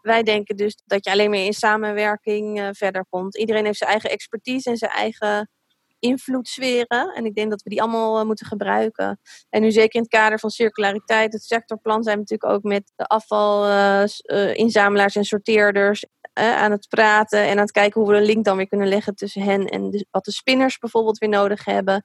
Wij 0.00 0.22
denken 0.22 0.56
dus 0.56 0.82
dat 0.84 1.04
je 1.04 1.10
alleen 1.10 1.30
maar 1.30 1.38
in 1.38 1.52
samenwerking 1.52 2.60
uh, 2.60 2.68
verder 2.72 3.06
komt. 3.08 3.38
Iedereen 3.38 3.64
heeft 3.64 3.78
zijn 3.78 3.90
eigen 3.90 4.10
expertise 4.10 4.70
en 4.70 4.76
zijn 4.76 4.90
eigen 4.90 5.50
invloedssferen. 5.98 7.14
En 7.14 7.24
ik 7.24 7.34
denk 7.34 7.50
dat 7.50 7.62
we 7.62 7.70
die 7.70 7.82
allemaal 7.82 8.20
uh, 8.20 8.26
moeten 8.26 8.46
gebruiken. 8.46 9.20
En 9.50 9.60
nu 9.60 9.70
zeker 9.70 9.94
in 9.94 10.00
het 10.00 10.10
kader 10.10 10.38
van 10.38 10.50
circulariteit, 10.50 11.32
het 11.32 11.42
sectorplan, 11.42 12.02
zijn 12.02 12.14
we 12.14 12.20
natuurlijk 12.20 12.52
ook 12.52 12.62
met 12.62 12.92
de 12.96 13.06
afvalinzamelaars 13.06 15.14
uh, 15.14 15.22
en 15.22 15.28
sorteerders 15.28 16.04
aan 16.32 16.70
het 16.70 16.88
praten. 16.88 17.40
En 17.40 17.50
aan 17.50 17.58
het 17.58 17.70
kijken 17.70 18.00
hoe 18.00 18.10
we 18.10 18.16
een 18.16 18.22
link 18.22 18.44
dan 18.44 18.56
weer 18.56 18.68
kunnen 18.68 18.88
leggen 18.88 19.14
tussen 19.14 19.42
hen 19.42 19.66
en 19.66 20.06
wat 20.10 20.24
de 20.24 20.32
spinners 20.32 20.78
bijvoorbeeld 20.78 21.18
weer 21.18 21.28
nodig 21.28 21.64
hebben 21.64 22.02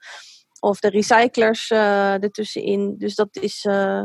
of 0.66 0.80
de 0.80 0.90
recyclers 0.90 1.70
uh, 1.70 2.24
ertussenin. 2.24 2.96
Dus 2.98 3.16
dat 3.16 3.28
is 3.32 3.66
uh, 3.66 4.04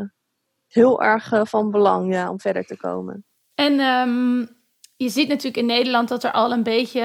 heel 0.66 1.02
erg 1.02 1.32
uh, 1.32 1.40
van 1.44 1.70
belang 1.70 2.12
ja, 2.12 2.30
om 2.30 2.40
verder 2.40 2.64
te 2.64 2.76
komen. 2.76 3.24
En 3.54 3.80
um, 3.80 4.48
je 4.96 5.08
ziet 5.08 5.28
natuurlijk 5.28 5.56
in 5.56 5.66
Nederland 5.66 6.08
dat 6.08 6.24
er 6.24 6.32
al 6.32 6.52
een 6.52 6.62
beetje, 6.62 7.02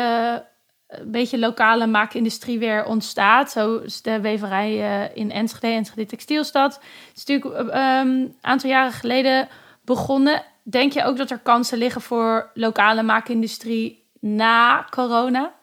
een 0.88 1.12
beetje 1.12 1.40
lokale 1.40 1.88
maakindustrie 1.88 2.60
weer 2.60 2.86
ontstaat. 2.86 3.52
Zo 3.52 3.78
is 3.78 4.02
de 4.02 4.22
weverij 4.22 5.12
in 5.14 5.32
Enschede, 5.32 5.68
Enschede 5.68 6.06
Textielstad. 6.06 6.74
Het 6.74 7.18
is 7.18 7.26
natuurlijk 7.26 7.70
ehm, 7.70 8.08
een 8.08 8.38
aantal 8.42 8.70
jaren 8.70 8.92
geleden 8.92 9.48
begonnen. 9.84 10.44
Denk 10.64 10.92
je 10.94 11.04
ook 11.04 11.18
dat 11.18 11.32
er 11.32 11.40
kansen 11.40 11.78
liggen 11.78 12.02
voor 12.02 12.52
lokale 12.54 13.04
maakindustrie 13.04 14.10
na 14.20 14.88
corona? 14.90 15.54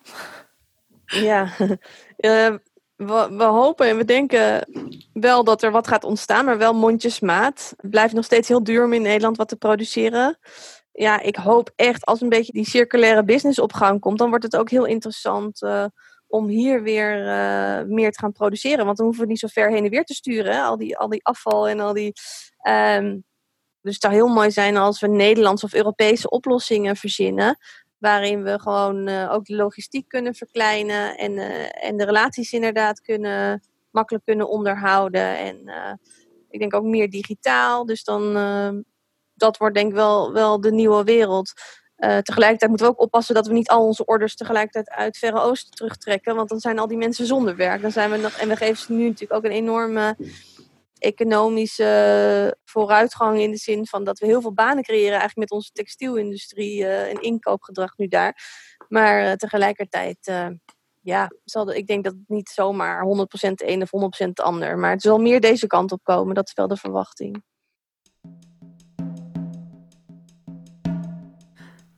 Ja, 1.05 1.49
we, 3.07 3.45
hopen 3.45 3.87
en 3.87 3.97
we 3.97 4.05
denken 4.05 4.69
wel 5.13 5.45
dat 5.45 5.63
er 5.63 5.71
wat 5.71 5.89
gaat 5.89 6.05
ontstaan, 6.05 6.45
maar 6.45 6.59
wel 6.59 6.75
mondjesmaat. 6.75 7.75
Het 7.77 7.91
blijft 7.91 8.15
nog 8.15 8.25
steeds 8.25 8.49
heel 8.49 8.65
duur 8.65 8.85
om 8.85 8.93
in 8.93 9.03
Nederland 9.03 9.37
wat 9.37 9.49
te 9.49 9.57
produceren. 9.57 10.39
ja, 10.93 11.21
ik 11.21 11.37
hoop 11.37 11.73
echt 11.77 12.05
als 12.05 12.21
een 12.21 12.29
beetje 12.29 12.53
die 12.53 12.69
circulaire 12.69 13.25
business 13.25 13.59
op 13.59 13.73
gang 13.73 14.01
komt, 14.01 14.19
dan 14.19 14.29
wordt 14.29 14.45
het 14.45 14.57
ook 14.57 14.71
heel 14.71 14.85
interessant 14.85 15.63
uh, 15.63 15.85
om 16.27 16.47
hier 16.47 16.83
weer 16.83 17.19
uh, 17.19 17.83
meer 17.87 18.13
te 18.13 18.19
gaan 18.19 18.33
produceren. 18.33 18.85
Want 18.85 18.97
dan 18.97 19.07
hoeven 19.07 19.25
we 19.25 19.31
niet 19.31 19.39
zo 19.39 19.49
ver 19.49 19.71
heen 19.71 19.85
en 19.85 19.91
weer 19.91 20.05
te 20.05 20.15
sturen. 20.15 20.65
Al, 20.65 20.77
die, 20.77 20.97
al 20.97 21.09
die 21.09 21.25
afval 21.25 21.69
en 21.69 21.81
al 21.81 21.93
die. 21.93 22.13
Um, 22.69 23.25
dus 23.83 23.93
het 23.93 24.03
zou 24.03 24.15
heel 24.15 24.29
mooi 24.29 24.51
zijn 24.51 24.77
als 24.77 25.01
we 25.01 25.09
Nederlandse 25.09 25.65
of 25.65 25.75
Europese 25.75 26.29
oplossingen 26.29 26.97
verzinnen. 26.97 27.57
Waarin 28.03 28.43
we 28.43 28.59
gewoon 28.61 29.09
uh, 29.09 29.33
ook 29.33 29.45
de 29.45 29.55
logistiek 29.55 30.09
kunnen 30.09 30.35
verkleinen. 30.35 31.17
En, 31.17 31.33
uh, 31.33 31.85
en 31.85 31.97
de 31.97 32.05
relaties 32.05 32.53
inderdaad 32.53 33.01
kunnen, 33.01 33.63
makkelijk 33.91 34.25
kunnen 34.25 34.49
onderhouden. 34.49 35.39
En 35.39 35.57
uh, 35.65 35.93
ik 36.51 36.59
denk 36.59 36.75
ook 36.75 36.85
meer 36.85 37.11
digitaal. 37.11 37.87
Dus 37.87 38.05
dan, 38.05 38.35
dat 39.35 39.57
wordt 39.57 39.75
denk 39.75 39.89
ik 39.89 39.95
wel, 39.95 40.33
wel 40.33 40.61
de 40.61 40.73
nieuwe 40.73 41.05
wereld. 41.05 41.53
Tegelijkertijd 42.23 42.69
moeten 42.69 42.87
we 42.87 42.93
ook 42.93 43.01
oppassen 43.01 43.35
dat 43.35 43.47
we 43.47 43.53
niet 43.53 43.69
al 43.69 43.87
onze 43.87 44.05
orders 44.05 44.37
tegelijkertijd 44.37 44.91
uit 44.91 45.19
Verre 45.19 45.41
Oosten 45.41 45.75
terugtrekken. 45.75 46.35
Want 46.35 46.49
dan 46.49 46.61
zijn 46.61 46.79
al 46.79 46.87
die 46.87 46.97
mensen 46.97 47.27
zonder 47.27 47.57
werk. 47.57 47.83
Dan 47.83 47.91
zijn 47.91 48.11
we 48.11 48.17
nog, 48.17 48.33
en 48.33 48.49
we 48.49 48.57
geven 48.57 48.77
ze 48.77 48.93
nu 48.93 49.05
natuurlijk 49.05 49.33
ook 49.33 49.45
een 49.45 49.57
enorme 49.57 50.17
economische 51.03 52.57
vooruitgang 52.65 53.39
in 53.39 53.51
de 53.51 53.57
zin 53.57 53.87
van 53.87 54.05
dat 54.05 54.19
we 54.19 54.27
heel 54.27 54.41
veel 54.41 54.53
banen 54.53 54.83
creëren 54.83 55.11
eigenlijk 55.11 55.39
met 55.39 55.51
onze 55.51 55.71
textielindustrie 55.73 56.81
uh, 56.81 57.11
en 57.11 57.23
inkoopgedrag 57.23 57.97
nu 57.97 58.07
daar. 58.07 58.37
Maar 58.89 59.23
uh, 59.23 59.33
tegelijkertijd, 59.33 60.33
ja, 61.01 61.31
zal 61.45 61.73
ik 61.73 61.87
denk 61.87 62.05
dat 62.05 62.13
het 62.13 62.29
niet 62.29 62.49
zomaar 62.49 63.05
100% 63.05 63.09
de 63.09 63.69
een 63.69 63.83
of 63.83 64.25
100% 64.27 64.29
de 64.33 64.43
ander. 64.43 64.79
Maar 64.79 64.91
het 64.91 65.03
zal 65.03 65.19
meer 65.19 65.41
deze 65.41 65.67
kant 65.67 65.93
op 65.93 66.01
komen, 66.03 66.35
dat 66.35 66.47
is 66.47 66.55
wel 66.55 66.69
de 66.69 66.77
verwachting. 66.77 67.43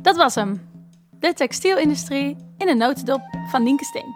Dat 0.04 0.16
was 0.16 0.34
hem. 0.34 0.72
De 1.10 1.32
textielindustrie 1.32 2.36
in 2.58 2.68
een 2.68 2.76
notendop 2.76 3.20
van 3.50 3.62
Nienke 3.62 3.84
Steen. 3.84 4.14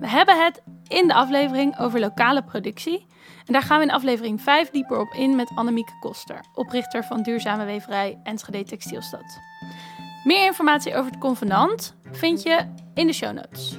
We 0.00 0.08
hebben 0.08 0.44
het 0.44 0.62
in 0.88 1.06
de 1.06 1.14
aflevering 1.14 1.78
over 1.78 2.00
lokale 2.00 2.44
productie. 2.44 3.06
En 3.46 3.52
daar 3.52 3.62
gaan 3.62 3.78
we 3.78 3.84
in 3.84 3.90
aflevering 3.90 4.40
5 4.40 4.70
dieper 4.70 4.98
op 4.98 5.12
in 5.12 5.36
met 5.36 5.50
Annemieke 5.54 5.98
Koster, 6.00 6.40
oprichter 6.54 7.04
van 7.04 7.22
duurzame 7.22 7.64
weverij 7.64 8.18
Enschede 8.22 8.64
Textielstad. 8.64 9.38
Meer 10.24 10.46
informatie 10.46 10.94
over 10.94 11.10
het 11.10 11.20
convenant 11.20 11.94
vind 12.12 12.42
je 12.42 12.66
in 12.94 13.06
de 13.06 13.12
show 13.12 13.32
notes. 13.32 13.76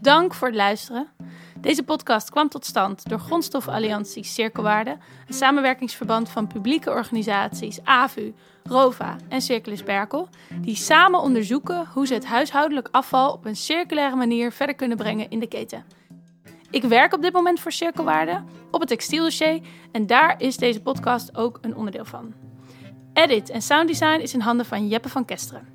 Dank 0.00 0.34
voor 0.34 0.48
het 0.48 0.56
luisteren. 0.56 1.08
Deze 1.60 1.82
podcast 1.82 2.30
kwam 2.30 2.48
tot 2.48 2.64
stand 2.64 3.08
door 3.08 3.18
Grondstoffenalliantie 3.18 4.24
Cirkelwaarde, 4.24 4.96
een 5.26 5.34
samenwerkingsverband 5.34 6.28
van 6.28 6.46
publieke 6.46 6.90
organisaties 6.90 7.84
AVU, 7.84 8.34
ROVA 8.62 9.16
en 9.28 9.40
Circulus 9.40 9.82
Berkel, 9.82 10.28
die 10.60 10.76
samen 10.76 11.20
onderzoeken 11.20 11.86
hoe 11.92 12.06
ze 12.06 12.14
het 12.14 12.26
huishoudelijk 12.26 12.88
afval 12.90 13.32
op 13.32 13.44
een 13.44 13.56
circulaire 13.56 14.16
manier 14.16 14.52
verder 14.52 14.74
kunnen 14.74 14.96
brengen 14.96 15.30
in 15.30 15.38
de 15.38 15.48
keten. 15.48 15.84
Ik 16.70 16.82
werk 16.82 17.14
op 17.14 17.22
dit 17.22 17.32
moment 17.32 17.60
voor 17.60 17.72
Cirkelwaarde 17.72 18.42
op 18.70 18.80
het 18.80 18.88
textieldossier 18.88 19.60
en 19.92 20.06
daar 20.06 20.34
is 20.38 20.56
deze 20.56 20.80
podcast 20.80 21.36
ook 21.36 21.58
een 21.60 21.76
onderdeel 21.76 22.04
van. 22.04 22.34
Edit 23.12 23.50
en 23.50 23.62
sounddesign 23.62 24.20
is 24.20 24.34
in 24.34 24.40
handen 24.40 24.66
van 24.66 24.88
Jeppe 24.88 25.08
van 25.08 25.24
Kesteren. 25.24 25.68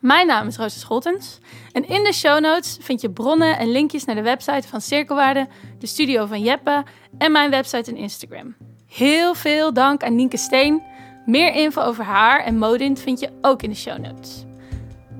Mijn 0.00 0.26
naam 0.26 0.46
is 0.46 0.56
Rosa 0.56 0.78
Scholtens 0.78 1.38
en 1.72 1.88
in 1.88 2.04
de 2.04 2.12
show 2.12 2.40
notes 2.40 2.78
vind 2.80 3.00
je 3.00 3.10
bronnen 3.10 3.58
en 3.58 3.70
linkjes 3.70 4.04
naar 4.04 4.14
de 4.14 4.22
website 4.22 4.68
van 4.68 4.80
Cirkelwaarde, 4.80 5.48
de 5.78 5.86
studio 5.86 6.26
van 6.26 6.42
Jeppe 6.42 6.84
en 7.18 7.32
mijn 7.32 7.50
website 7.50 7.90
en 7.90 7.96
Instagram. 7.96 8.56
Heel 8.86 9.34
veel 9.34 9.72
dank 9.72 10.02
aan 10.02 10.14
Nienke 10.14 10.36
Steen. 10.36 10.82
Meer 11.26 11.54
info 11.54 11.82
over 11.82 12.04
haar 12.04 12.44
en 12.44 12.58
Modint 12.58 13.00
vind 13.00 13.20
je 13.20 13.30
ook 13.40 13.62
in 13.62 13.70
de 13.70 13.76
show 13.76 13.98
notes. 13.98 14.44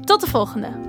Tot 0.04 0.20
de 0.20 0.26
volgende! 0.26 0.87